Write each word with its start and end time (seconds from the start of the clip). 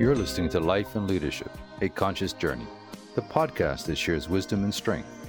You're 0.00 0.16
listening 0.16 0.48
to 0.52 0.60
Life 0.60 0.96
and 0.96 1.06
Leadership, 1.06 1.50
a 1.82 1.90
conscious 1.90 2.32
journey, 2.32 2.66
the 3.14 3.20
podcast 3.20 3.84
that 3.84 3.98
shares 3.98 4.30
wisdom 4.30 4.64
and 4.64 4.72
strength. 4.72 5.28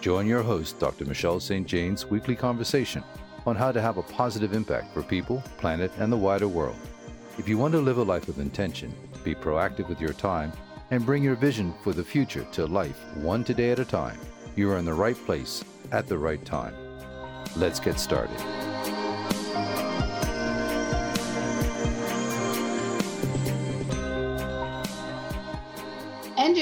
Join 0.00 0.28
your 0.28 0.44
host, 0.44 0.78
Dr. 0.78 1.06
Michelle 1.06 1.40
St. 1.40 1.66
Jane's 1.66 2.06
weekly 2.06 2.36
conversation 2.36 3.02
on 3.46 3.56
how 3.56 3.72
to 3.72 3.80
have 3.80 3.96
a 3.96 4.02
positive 4.04 4.52
impact 4.52 4.94
for 4.94 5.02
people, 5.02 5.42
planet, 5.58 5.90
and 5.98 6.12
the 6.12 6.16
wider 6.16 6.46
world. 6.46 6.76
If 7.36 7.48
you 7.48 7.58
want 7.58 7.72
to 7.72 7.80
live 7.80 7.98
a 7.98 8.04
life 8.04 8.28
of 8.28 8.38
intention, 8.38 8.94
be 9.24 9.34
proactive 9.34 9.88
with 9.88 10.00
your 10.00 10.12
time, 10.12 10.52
and 10.92 11.04
bring 11.04 11.24
your 11.24 11.34
vision 11.34 11.74
for 11.82 11.92
the 11.92 12.04
future 12.04 12.46
to 12.52 12.66
life 12.66 13.00
one 13.16 13.42
today 13.42 13.72
at 13.72 13.80
a 13.80 13.84
time, 13.84 14.20
you 14.54 14.70
are 14.70 14.78
in 14.78 14.84
the 14.84 14.94
right 14.94 15.16
place 15.26 15.64
at 15.90 16.06
the 16.06 16.16
right 16.16 16.44
time. 16.44 16.76
Let's 17.56 17.80
get 17.80 17.98
started. 17.98 18.38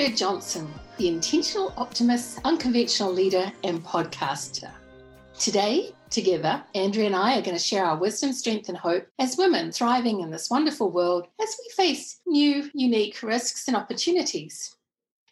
Andrea 0.01 0.17
Johnson, 0.17 0.67
the 0.97 1.09
intentional 1.09 1.75
optimist, 1.77 2.39
unconventional 2.47 3.13
leader, 3.13 3.53
and 3.65 3.85
podcaster. 3.85 4.71
Today, 5.39 5.95
together, 6.09 6.65
Andrea 6.75 7.05
and 7.05 7.15
I 7.15 7.37
are 7.37 7.43
going 7.43 7.55
to 7.55 7.63
share 7.63 7.85
our 7.85 7.99
wisdom, 7.99 8.33
strength, 8.33 8.71
and 8.71 8.79
hope 8.79 9.07
as 9.19 9.37
women 9.37 9.71
thriving 9.71 10.21
in 10.21 10.31
this 10.31 10.49
wonderful 10.49 10.91
world 10.91 11.27
as 11.39 11.55
we 11.59 11.71
face 11.85 12.23
new, 12.27 12.71
unique 12.73 13.23
risks 13.23 13.69
and 13.69 13.77
opportunities. 13.77 14.75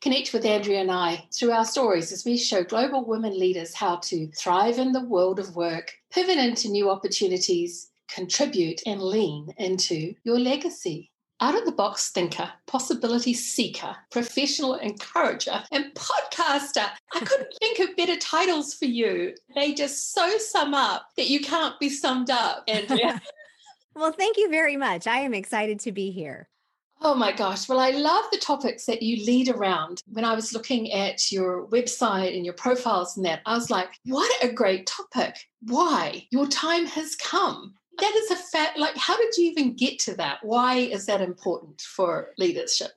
Connect 0.02 0.34
with 0.34 0.44
Andrea 0.44 0.82
and 0.82 0.92
I 0.92 1.27
through 1.32 1.52
our 1.52 1.64
stories 1.64 2.12
as 2.12 2.27
we 2.27 2.36
show 2.36 2.62
global 2.62 3.06
women 3.06 3.38
leaders 3.38 3.72
how 3.72 3.96
to 3.96 4.30
thrive 4.32 4.78
in 4.78 4.92
the 4.92 5.06
world 5.06 5.38
of 5.38 5.56
work, 5.56 5.94
pivot 6.12 6.36
into 6.36 6.69
new 6.69 6.91
opportunities, 6.91 7.88
contribute, 8.06 8.83
and 8.84 9.00
lean 9.00 9.55
into 9.56 10.14
your 10.24 10.39
legacy 10.39 11.11
out 11.41 11.56
of 11.56 11.64
the 11.64 11.72
box 11.72 12.11
thinker, 12.11 12.50
possibility 12.67 13.33
seeker, 13.33 13.94
professional 14.11 14.75
encourager, 14.75 15.62
and 15.72 15.92
podcaster. 15.95 16.89
I 17.14 17.20
couldn't 17.20 17.53
think 17.61 17.78
of 17.78 17.97
better 17.97 18.17
titles 18.17 18.75
for 18.75 18.86
you. 18.86 19.34
They 19.55 19.75
just 19.75 20.12
so 20.12 20.39
sum 20.39 20.75
up 20.75 21.08
that 21.17 21.30
you 21.30 21.41
can't 21.41 21.78
be 21.78 21.89
summed 21.89 22.30
up, 22.30 22.64
Andrea. 22.67 23.20
well, 23.95 24.12
thank 24.12 24.36
you 24.36 24.50
very 24.50 24.77
much. 24.77 25.06
I 25.06 25.19
am 25.19 25.34
excited 25.34 25.80
to 25.80 25.92
be 25.92 26.11
here. 26.11 26.48
Oh 27.00 27.14
my 27.14 27.30
gosh. 27.30 27.69
Well, 27.69 27.78
I 27.78 27.91
love 27.91 28.25
the 28.33 28.39
topics 28.39 28.84
that 28.86 29.02
you 29.02 29.25
lead 29.25 29.48
around. 29.48 30.02
When 30.08 30.25
I 30.25 30.34
was 30.34 30.52
looking 30.52 30.92
at 30.92 31.30
your 31.30 31.69
website 31.69 32.34
and 32.34 32.45
your 32.45 32.55
profiles 32.55 33.17
and 33.17 33.25
that, 33.25 33.41
I 33.47 33.55
was 33.55 33.70
like, 33.70 33.91
what 34.05 34.33
a 34.42 34.52
great 34.52 34.86
topic. 34.86 35.36
Why? 35.61 36.27
Your 36.33 36.48
time 36.48 36.86
has 36.86 37.14
come 37.14 37.75
that 38.00 38.14
is 38.14 38.30
a 38.30 38.36
fact. 38.36 38.78
Like, 38.78 38.96
how 38.96 39.16
did 39.16 39.36
you 39.36 39.50
even 39.50 39.74
get 39.74 39.98
to 40.00 40.14
that? 40.16 40.38
Why 40.42 40.77
is 40.77 41.06
that 41.06 41.20
important 41.20 41.80
for 41.80 42.30
leadership? 42.38 42.92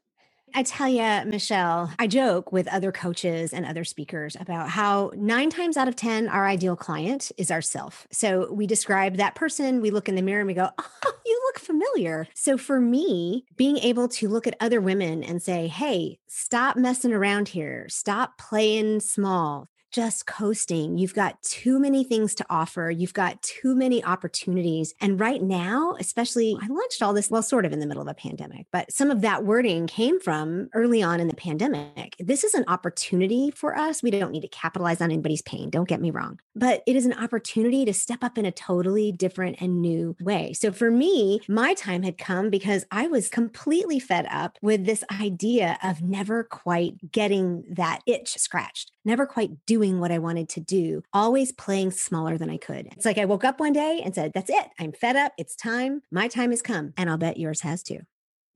I 0.53 0.63
tell 0.63 0.89
you, 0.89 1.29
Michelle, 1.29 1.93
I 1.97 2.07
joke 2.07 2.51
with 2.51 2.67
other 2.67 2.91
coaches 2.91 3.53
and 3.53 3.65
other 3.65 3.85
speakers 3.85 4.35
about 4.37 4.69
how 4.69 5.11
nine 5.15 5.49
times 5.49 5.77
out 5.77 5.87
of 5.87 5.95
10, 5.95 6.27
our 6.27 6.45
ideal 6.45 6.75
client 6.75 7.31
is 7.37 7.51
ourself. 7.51 8.05
So 8.11 8.51
we 8.51 8.67
describe 8.67 9.15
that 9.15 9.35
person, 9.35 9.81
we 9.81 9.91
look 9.91 10.09
in 10.09 10.15
the 10.15 10.21
mirror 10.21 10.41
and 10.41 10.47
we 10.47 10.53
go, 10.53 10.69
oh, 10.77 11.13
you 11.25 11.41
look 11.45 11.59
familiar. 11.59 12.27
So 12.33 12.57
for 12.57 12.81
me, 12.81 13.45
being 13.55 13.77
able 13.77 14.09
to 14.09 14.27
look 14.27 14.45
at 14.45 14.57
other 14.59 14.81
women 14.81 15.23
and 15.23 15.41
say, 15.41 15.67
hey, 15.67 16.19
stop 16.27 16.75
messing 16.75 17.13
around 17.13 17.47
here, 17.47 17.85
stop 17.87 18.37
playing 18.37 18.99
small, 18.99 19.69
just 19.91 20.25
coasting. 20.25 20.97
You've 20.97 21.13
got 21.13 21.41
too 21.41 21.79
many 21.79 22.03
things 22.03 22.33
to 22.35 22.45
offer. 22.49 22.89
You've 22.89 23.13
got 23.13 23.41
too 23.41 23.75
many 23.75 24.03
opportunities. 24.03 24.93
And 25.01 25.19
right 25.19 25.41
now, 25.41 25.95
especially, 25.99 26.57
I 26.61 26.67
launched 26.67 27.01
all 27.01 27.13
this, 27.13 27.29
well, 27.29 27.43
sort 27.43 27.65
of 27.65 27.73
in 27.73 27.79
the 27.79 27.85
middle 27.85 28.01
of 28.01 28.07
a 28.07 28.13
pandemic, 28.13 28.67
but 28.71 28.91
some 28.91 29.11
of 29.11 29.21
that 29.21 29.43
wording 29.43 29.87
came 29.87 30.19
from 30.19 30.69
early 30.73 31.03
on 31.03 31.19
in 31.19 31.27
the 31.27 31.35
pandemic. 31.35 32.15
This 32.19 32.43
is 32.43 32.53
an 32.53 32.65
opportunity 32.67 33.51
for 33.51 33.77
us. 33.77 34.01
We 34.01 34.11
don't 34.11 34.31
need 34.31 34.41
to 34.41 34.47
capitalize 34.47 35.01
on 35.01 35.11
anybody's 35.11 35.41
pain. 35.41 35.69
Don't 35.69 35.89
get 35.89 36.01
me 36.01 36.11
wrong, 36.11 36.39
but 36.55 36.83
it 36.87 36.95
is 36.95 37.05
an 37.05 37.13
opportunity 37.13 37.85
to 37.85 37.93
step 37.93 38.23
up 38.23 38.37
in 38.37 38.45
a 38.45 38.51
totally 38.51 39.11
different 39.11 39.57
and 39.61 39.81
new 39.81 40.15
way. 40.21 40.53
So 40.53 40.71
for 40.71 40.89
me, 40.89 41.41
my 41.47 41.73
time 41.73 42.03
had 42.03 42.17
come 42.17 42.49
because 42.49 42.85
I 42.91 43.07
was 43.07 43.29
completely 43.29 43.99
fed 43.99 44.25
up 44.31 44.57
with 44.61 44.85
this 44.85 45.03
idea 45.19 45.77
of 45.83 46.01
never 46.01 46.43
quite 46.43 47.11
getting 47.11 47.63
that 47.69 47.99
itch 48.05 48.37
scratched, 48.37 48.91
never 49.03 49.25
quite 49.25 49.65
doing 49.65 49.80
doing 49.81 49.99
what 49.99 50.11
I 50.11 50.19
wanted 50.19 50.47
to 50.49 50.59
do, 50.59 51.01
always 51.11 51.51
playing 51.51 51.89
smaller 51.89 52.37
than 52.37 52.51
I 52.51 52.57
could. 52.57 52.87
It's 52.91 53.05
like 53.05 53.17
I 53.17 53.25
woke 53.25 53.43
up 53.43 53.59
one 53.59 53.73
day 53.73 53.99
and 54.05 54.13
said, 54.13 54.31
That's 54.31 54.49
it. 54.49 54.67
I'm 54.79 54.91
fed 54.91 55.15
up. 55.15 55.33
It's 55.39 55.55
time. 55.55 56.03
My 56.11 56.27
time 56.27 56.51
has 56.51 56.61
come. 56.61 56.93
And 56.97 57.09
I'll 57.09 57.17
bet 57.17 57.37
yours 57.37 57.61
has 57.61 57.81
too. 57.81 58.01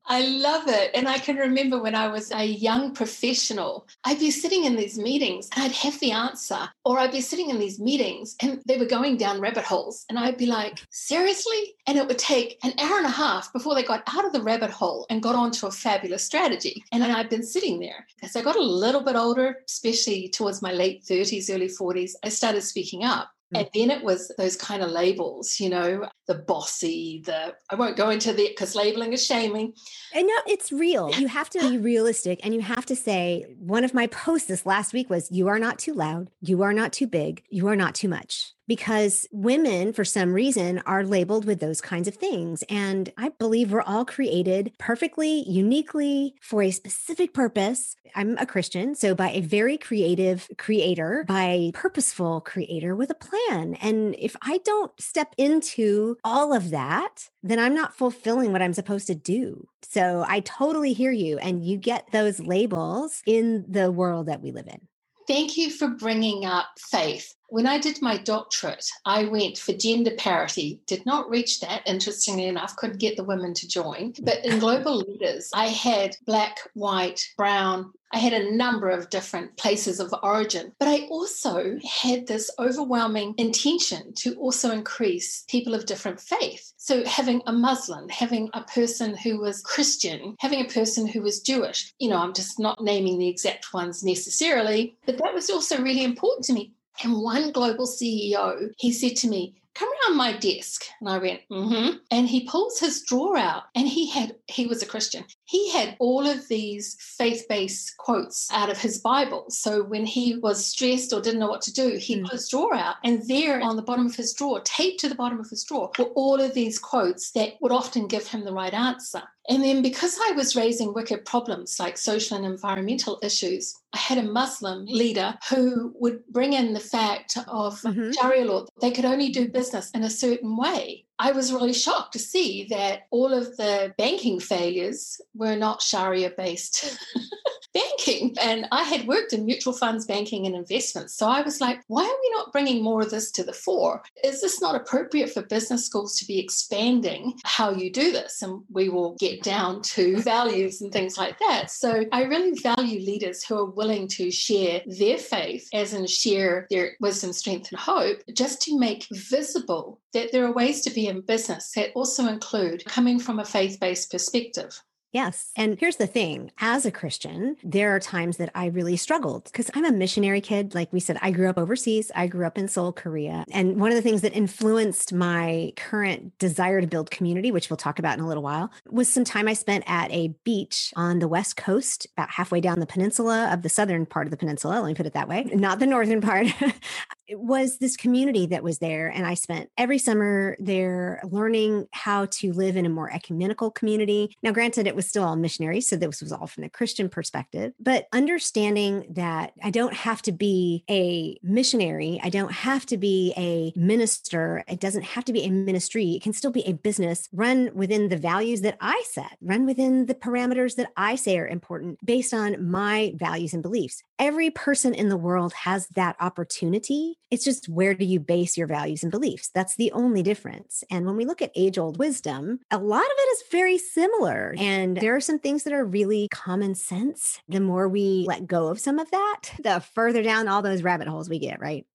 I 0.07 0.21
love 0.21 0.67
it. 0.67 0.91
And 0.93 1.07
I 1.07 1.17
can 1.17 1.35
remember 1.35 1.81
when 1.81 1.95
I 1.95 2.07
was 2.07 2.31
a 2.31 2.45
young 2.45 2.93
professional, 2.93 3.87
I'd 4.03 4.19
be 4.19 4.29
sitting 4.29 4.65
in 4.65 4.75
these 4.75 4.99
meetings 4.99 5.49
and 5.55 5.63
I'd 5.63 5.71
have 5.71 5.99
the 5.99 6.11
answer, 6.11 6.69
or 6.83 6.99
I'd 6.99 7.11
be 7.11 7.21
sitting 7.21 7.49
in 7.49 7.57
these 7.57 7.79
meetings 7.79 8.35
and 8.41 8.61
they 8.67 8.77
were 8.77 8.85
going 8.85 9.17
down 9.17 9.41
rabbit 9.41 9.63
holes. 9.63 10.05
And 10.09 10.19
I'd 10.19 10.37
be 10.37 10.45
like, 10.45 10.83
seriously? 10.91 11.75
And 11.87 11.97
it 11.97 12.07
would 12.07 12.19
take 12.19 12.59
an 12.63 12.73
hour 12.79 12.97
and 12.97 13.07
a 13.07 13.09
half 13.09 13.51
before 13.51 13.73
they 13.73 13.83
got 13.83 14.03
out 14.07 14.25
of 14.25 14.33
the 14.33 14.43
rabbit 14.43 14.69
hole 14.69 15.07
and 15.09 15.23
got 15.23 15.35
onto 15.35 15.65
a 15.65 15.71
fabulous 15.71 16.23
strategy. 16.23 16.83
And 16.91 17.03
I'd 17.03 17.29
been 17.29 17.43
sitting 17.43 17.79
there. 17.79 18.05
As 18.21 18.35
I 18.35 18.41
got 18.41 18.55
a 18.55 18.61
little 18.61 19.01
bit 19.01 19.15
older, 19.15 19.57
especially 19.67 20.29
towards 20.29 20.61
my 20.61 20.71
late 20.71 21.03
30s, 21.03 21.53
early 21.53 21.67
40s, 21.67 22.11
I 22.23 22.29
started 22.29 22.61
speaking 22.61 23.03
up. 23.03 23.31
And 23.55 23.67
mm-hmm. 23.67 23.89
then 23.89 23.97
it 23.97 24.03
was 24.03 24.31
those 24.37 24.55
kind 24.55 24.83
of 24.83 24.91
labels, 24.91 25.59
you 25.59 25.69
know, 25.69 26.07
the 26.27 26.35
bossy, 26.35 27.23
the 27.25 27.53
I 27.69 27.75
won't 27.75 27.97
go 27.97 28.09
into 28.09 28.33
that 28.33 28.49
because 28.49 28.75
labeling 28.75 29.13
is 29.13 29.25
shaming. 29.25 29.73
And 30.13 30.27
no, 30.27 30.33
it's 30.47 30.71
real. 30.71 31.11
You 31.11 31.27
have 31.27 31.49
to 31.51 31.59
be 31.59 31.77
realistic 31.91 32.39
and 32.43 32.53
you 32.53 32.61
have 32.61 32.85
to 32.87 32.95
say, 32.95 33.45
one 33.59 33.83
of 33.83 33.93
my 33.93 34.07
posts 34.07 34.47
this 34.47 34.65
last 34.65 34.93
week 34.93 35.09
was, 35.09 35.29
You 35.31 35.47
are 35.47 35.59
not 35.59 35.79
too 35.79 35.93
loud, 35.93 36.29
you 36.41 36.61
are 36.63 36.73
not 36.73 36.93
too 36.93 37.07
big, 37.07 37.43
you 37.49 37.67
are 37.67 37.75
not 37.75 37.95
too 37.95 38.09
much 38.09 38.55
because 38.67 39.27
women, 39.31 39.93
for 39.93 40.05
some 40.05 40.33
reason, 40.33 40.81
are 40.85 41.03
labeled 41.03 41.45
with 41.45 41.59
those 41.59 41.81
kinds 41.81 42.07
of 42.07 42.15
things. 42.15 42.63
And 42.69 43.11
I 43.17 43.29
believe 43.29 43.71
we're 43.71 43.81
all 43.81 44.05
created 44.05 44.73
perfectly, 44.79 45.43
uniquely 45.47 46.35
for 46.41 46.61
a 46.61 46.71
specific 46.71 47.33
purpose. 47.33 47.95
I'm 48.15 48.37
a 48.37 48.45
Christian, 48.45 48.95
so 48.95 49.13
by 49.13 49.31
a 49.31 49.41
very 49.41 49.77
creative 49.77 50.47
creator, 50.57 51.25
by 51.27 51.71
purposeful 51.73 52.41
creator 52.41 52.95
with 52.95 53.09
a 53.09 53.15
plan. 53.15 53.75
And 53.75 54.15
if 54.17 54.35
I 54.41 54.59
don't 54.59 54.91
step 54.99 55.33
into 55.37 56.17
all 56.23 56.53
of 56.53 56.69
that, 56.69 57.29
then 57.43 57.59
I'm 57.59 57.75
not 57.75 57.95
fulfilling 57.95 58.51
what 58.51 58.61
I'm 58.61 58.73
supposed 58.73 59.07
to 59.07 59.15
do. 59.15 59.67
So 59.83 60.25
I 60.27 60.39
totally 60.39 60.93
hear 60.93 61.11
you. 61.11 61.37
And 61.37 61.65
you 61.65 61.77
get 61.77 62.11
those 62.11 62.39
labels 62.39 63.21
in 63.25 63.65
the 63.67 63.91
world 63.91 64.27
that 64.27 64.41
we 64.41 64.51
live 64.51 64.67
in. 64.67 64.87
Thank 65.27 65.57
you 65.57 65.71
for 65.71 65.87
bringing 65.87 66.45
up 66.45 66.67
faith. 66.77 67.33
When 67.55 67.67
I 67.67 67.77
did 67.77 68.01
my 68.01 68.17
doctorate, 68.17 68.85
I 69.05 69.23
went 69.23 69.57
for 69.57 69.71
gender 69.71 70.11
parity, 70.11 70.81
did 70.87 71.05
not 71.05 71.29
reach 71.29 71.61
that, 71.61 71.83
interestingly 71.87 72.47
enough, 72.47 72.75
couldn't 72.75 72.99
get 72.99 73.15
the 73.15 73.23
women 73.23 73.53
to 73.53 73.65
join. 73.65 74.11
But 74.21 74.43
in 74.43 74.59
global 74.59 74.97
leaders, 74.97 75.51
I 75.53 75.67
had 75.67 76.17
black, 76.25 76.57
white, 76.73 77.25
brown, 77.37 77.93
I 78.11 78.19
had 78.19 78.33
a 78.33 78.55
number 78.55 78.89
of 78.89 79.09
different 79.09 79.57
places 79.57 79.99
of 79.99 80.13
origin, 80.21 80.73
but 80.79 80.87
I 80.87 81.07
also 81.07 81.77
had 81.83 82.27
this 82.27 82.51
overwhelming 82.59 83.35
intention 83.37 84.13
to 84.15 84.35
also 84.35 84.71
increase 84.71 85.43
people 85.49 85.73
of 85.73 85.85
different 85.85 86.19
faith. 86.19 86.71
So, 86.77 87.03
having 87.05 87.41
a 87.47 87.51
Muslim, 87.51 88.07
having 88.09 88.49
a 88.53 88.61
person 88.63 89.17
who 89.17 89.39
was 89.39 89.61
Christian, 89.61 90.35
having 90.39 90.61
a 90.61 90.69
person 90.69 91.07
who 91.07 91.21
was 91.21 91.41
Jewish, 91.41 91.93
you 91.99 92.09
know, 92.09 92.17
I'm 92.17 92.33
just 92.33 92.59
not 92.59 92.81
naming 92.81 93.17
the 93.17 93.27
exact 93.27 93.73
ones 93.73 94.03
necessarily, 94.03 94.97
but 95.05 95.17
that 95.17 95.33
was 95.33 95.49
also 95.49 95.81
really 95.81 96.03
important 96.03 96.45
to 96.45 96.53
me. 96.53 96.74
And 97.03 97.21
one 97.21 97.51
global 97.51 97.87
CEO, 97.87 98.71
he 98.77 98.91
said 98.91 99.15
to 99.17 99.27
me, 99.27 99.55
come 99.75 99.89
around 99.89 100.17
my 100.17 100.33
desk. 100.33 100.85
And 100.99 101.09
I 101.09 101.17
went, 101.17 101.41
mm-hmm. 101.51 101.97
And 102.09 102.27
he 102.27 102.47
pulls 102.47 102.79
his 102.79 103.03
drawer 103.03 103.37
out 103.37 103.63
and 103.75 103.87
he 103.87 104.09
had, 104.09 104.35
he 104.47 104.65
was 104.65 104.81
a 104.81 104.85
Christian. 104.85 105.25
He 105.45 105.71
had 105.71 105.95
all 105.99 106.25
of 106.27 106.47
these 106.47 106.97
faith-based 106.99 107.97
quotes 107.97 108.51
out 108.51 108.69
of 108.69 108.77
his 108.77 108.99
Bible. 108.99 109.45
So 109.49 109.83
when 109.83 110.05
he 110.05 110.37
was 110.37 110.65
stressed 110.65 111.13
or 111.13 111.21
didn't 111.21 111.39
know 111.39 111.49
what 111.49 111.61
to 111.63 111.73
do, 111.73 111.97
he 111.97 112.17
mm. 112.17 112.23
put 112.23 112.33
his 112.33 112.49
drawer 112.49 112.73
out. 112.73 112.95
And 113.03 113.27
there 113.27 113.61
on 113.61 113.75
the 113.75 113.81
bottom 113.81 114.07
of 114.07 114.15
his 114.15 114.33
drawer, 114.33 114.61
taped 114.61 114.99
to 115.01 115.09
the 115.09 115.15
bottom 115.15 115.39
of 115.39 115.49
his 115.49 115.63
drawer, 115.63 115.91
were 115.99 116.05
all 116.15 116.41
of 116.41 116.53
these 116.53 116.79
quotes 116.79 117.31
that 117.31 117.53
would 117.61 117.71
often 117.71 118.07
give 118.07 118.27
him 118.27 118.43
the 118.43 118.53
right 118.53 118.73
answer. 118.73 119.21
And 119.47 119.63
then 119.63 119.81
because 119.83 120.17
I 120.29 120.31
was 120.31 120.55
raising 120.55 120.93
wicked 120.93 121.25
problems 121.25 121.79
like 121.79 121.97
social 121.97 122.35
and 122.35 122.45
environmental 122.45 123.19
issues, 123.21 123.75
I 123.93 123.97
had 123.97 124.17
a 124.17 124.23
Muslim 124.23 124.85
leader 124.85 125.37
who 125.49 125.93
would 125.99 126.25
bring 126.27 126.53
in 126.53 126.73
the 126.73 126.79
fact 126.79 127.37
of 127.47 127.79
mm-hmm. 127.81 128.11
Sharia 128.13 128.45
law. 128.45 128.65
They 128.81 128.91
could 128.91 129.05
only 129.05 129.29
do 129.29 129.47
business 129.47 129.91
in 129.91 130.03
a 130.03 130.09
certain 130.09 130.57
way. 130.57 131.05
I 131.17 131.31
was 131.31 131.53
really 131.53 131.73
shocked 131.73 132.13
to 132.13 132.19
see 132.19 132.67
that 132.69 133.07
all 133.09 133.33
of 133.33 133.55
the 133.57 133.93
banking 133.97 134.39
failures 134.39 135.21
were 135.33 135.55
not 135.55 135.81
Sharia 135.81 136.31
based 136.35 136.97
banking. 137.75 138.33
And 138.41 138.67
I 138.71 138.83
had 138.83 139.07
worked 139.07 139.33
in 139.33 139.45
mutual 139.45 139.73
funds, 139.73 140.05
banking, 140.05 140.45
and 140.47 140.55
investments. 140.55 141.15
So 141.15 141.27
I 141.27 141.41
was 141.41 141.61
like, 141.61 141.81
why 141.87 142.03
are 142.03 142.21
we 142.21 142.29
not 142.31 142.51
bringing 142.51 142.81
more 142.81 143.01
of 143.01 143.11
this 143.11 143.31
to 143.31 143.43
the 143.43 143.53
fore? 143.53 144.01
Is 144.23 144.41
this 144.41 144.61
not 144.61 144.75
appropriate 144.75 145.29
for 145.29 145.43
business 145.43 145.85
schools 145.85 146.17
to 146.17 146.25
be 146.25 146.39
expanding 146.39 147.33
how 147.43 147.71
you 147.71 147.91
do 147.91 148.11
this? 148.11 148.41
And 148.41 148.63
we 148.71 148.89
will 148.89 149.15
get 149.19 149.43
down 149.43 149.81
to 149.83 150.21
values 150.21 150.81
and 150.81 150.91
things 150.91 151.17
like 151.17 151.37
that. 151.39 151.69
So 151.69 152.05
I 152.11 152.23
really 152.23 152.57
value 152.59 153.01
leaders 153.01 153.43
who 153.43 153.57
are 153.57 153.69
willing 153.69 154.07
to 154.09 154.31
share 154.31 154.81
their 154.85 155.17
faith, 155.17 155.67
as 155.73 155.93
in 155.93 156.07
share 156.07 156.67
their 156.69 156.95
wisdom, 157.01 157.33
strength, 157.33 157.71
and 157.71 157.79
hope, 157.79 158.21
just 158.33 158.61
to 158.63 158.79
make 158.79 159.05
visible 159.11 159.99
that 160.13 160.31
there 160.31 160.45
are 160.45 160.53
ways 160.53 160.81
to 160.81 160.89
be 160.89 161.07
in 161.07 161.19
business 161.21 161.71
that 161.75 161.91
also 161.93 162.27
include 162.27 162.85
coming 162.85 163.19
from 163.19 163.39
a 163.39 163.45
faith 163.45 163.77
based 163.81 164.09
perspective. 164.11 164.81
Yes. 165.15 165.53
And 165.55 165.79
here's 165.79 165.95
the 165.95 166.07
thing 166.07 166.51
as 166.59 166.85
a 166.85 166.91
Christian, 166.91 167.55
there 167.63 167.95
are 167.95 168.01
times 168.01 168.35
that 168.35 168.49
I 168.53 168.65
really 168.65 168.97
struggled 168.97 169.45
because 169.45 169.71
I'm 169.73 169.85
a 169.85 169.91
missionary 169.93 170.41
kid. 170.41 170.75
Like 170.75 170.91
we 170.91 170.99
said, 170.99 171.17
I 171.21 171.31
grew 171.31 171.49
up 171.49 171.57
overseas, 171.57 172.11
I 172.13 172.27
grew 172.27 172.45
up 172.45 172.57
in 172.57 172.67
Seoul, 172.67 172.91
Korea. 172.91 173.45
And 173.49 173.79
one 173.79 173.91
of 173.91 173.95
the 173.95 174.01
things 174.01 174.23
that 174.23 174.35
influenced 174.35 175.13
my 175.13 175.71
current 175.77 176.37
desire 176.37 176.81
to 176.81 176.87
build 176.87 177.11
community, 177.11 177.49
which 177.49 177.69
we'll 177.69 177.77
talk 177.77 177.97
about 177.97 178.17
in 178.17 178.25
a 178.25 178.27
little 178.27 178.43
while, 178.43 178.69
was 178.89 179.07
some 179.07 179.23
time 179.23 179.47
I 179.47 179.53
spent 179.53 179.85
at 179.87 180.11
a 180.11 180.35
beach 180.43 180.91
on 180.97 181.19
the 181.19 181.29
West 181.29 181.55
Coast, 181.55 182.07
about 182.17 182.31
halfway 182.31 182.59
down 182.59 182.81
the 182.81 182.85
peninsula 182.85 183.49
of 183.53 183.61
the 183.61 183.69
southern 183.69 184.05
part 184.05 184.27
of 184.27 184.31
the 184.31 184.37
peninsula. 184.37 184.81
Let 184.81 184.87
me 184.87 184.95
put 184.95 185.05
it 185.05 185.13
that 185.13 185.29
way, 185.29 185.45
not 185.45 185.79
the 185.79 185.87
northern 185.87 186.19
part. 186.19 186.47
it 187.27 187.39
was 187.39 187.77
this 187.77 187.97
community 187.97 188.45
that 188.47 188.63
was 188.63 188.79
there. 188.79 189.07
And 189.07 189.25
I 189.25 189.33
spent 189.33 189.69
every 189.77 189.97
summer 189.97 190.55
there 190.59 191.21
learning 191.23 191.87
how 191.91 192.25
to 192.25 192.53
live 192.53 192.77
in 192.77 192.85
a 192.85 192.89
more 192.89 193.11
ecumenical 193.11 193.71
community. 193.71 194.35
Now, 194.43 194.51
granted, 194.51 194.87
it 194.87 194.95
was 194.95 195.07
still 195.07 195.23
all 195.23 195.35
missionary. 195.35 195.81
So 195.81 195.95
this 195.95 196.21
was 196.21 196.31
all 196.31 196.47
from 196.47 196.63
the 196.63 196.69
Christian 196.69 197.09
perspective. 197.09 197.73
But 197.79 198.07
understanding 198.13 199.05
that 199.11 199.53
I 199.63 199.71
don't 199.71 199.93
have 199.93 200.21
to 200.23 200.31
be 200.31 200.83
a 200.89 201.37
missionary, 201.43 202.19
I 202.23 202.29
don't 202.29 202.51
have 202.51 202.85
to 202.87 202.97
be 202.97 203.33
a 203.37 203.73
minister, 203.77 204.63
it 204.67 204.79
doesn't 204.79 205.03
have 205.03 205.25
to 205.25 205.33
be 205.33 205.43
a 205.43 205.49
ministry. 205.49 206.11
It 206.11 206.23
can 206.23 206.33
still 206.33 206.51
be 206.51 206.65
a 206.67 206.73
business 206.73 207.27
run 207.31 207.71
within 207.73 208.09
the 208.09 208.17
values 208.17 208.61
that 208.61 208.77
I 208.79 209.03
set, 209.09 209.37
run 209.41 209.65
within 209.65 210.05
the 210.05 210.15
parameters 210.15 210.75
that 210.75 210.91
I 210.95 211.15
say 211.15 211.37
are 211.37 211.47
important 211.47 212.05
based 212.05 212.33
on 212.33 212.69
my 212.69 213.13
values 213.15 213.53
and 213.53 213.63
beliefs. 213.63 214.03
Every 214.19 214.49
person 214.49 214.93
in 214.93 215.09
the 215.09 215.17
world 215.17 215.53
has 215.53 215.87
that 215.89 216.15
opportunity. 216.19 217.14
It's 217.31 217.43
just 217.43 217.67
where 217.67 217.93
do 217.93 218.05
you 218.05 218.19
base 218.19 218.57
your 218.57 218.67
values 218.67 219.03
and 219.03 219.11
beliefs? 219.11 219.49
That's 219.53 219.75
the 219.75 219.91
only 219.91 220.23
difference. 220.23 220.83
And 220.89 221.05
when 221.05 221.15
we 221.15 221.25
look 221.25 221.41
at 221.41 221.51
age 221.55 221.77
old 221.77 221.97
wisdom, 221.97 222.59
a 222.71 222.77
lot 222.77 223.01
of 223.01 223.17
it 223.17 223.31
is 223.33 223.43
very 223.51 223.77
similar. 223.77 224.55
And 224.57 224.97
there 224.97 225.15
are 225.15 225.21
some 225.21 225.39
things 225.39 225.63
that 225.63 225.73
are 225.73 225.85
really 225.85 226.27
common 226.31 226.75
sense. 226.75 227.39
The 227.47 227.59
more 227.59 227.87
we 227.87 228.25
let 228.27 228.47
go 228.47 228.67
of 228.67 228.79
some 228.79 228.99
of 228.99 229.09
that, 229.11 229.41
the 229.63 229.79
further 229.79 230.23
down 230.23 230.47
all 230.47 230.61
those 230.61 230.83
rabbit 230.83 231.07
holes 231.07 231.29
we 231.29 231.39
get, 231.39 231.59
right? 231.59 231.85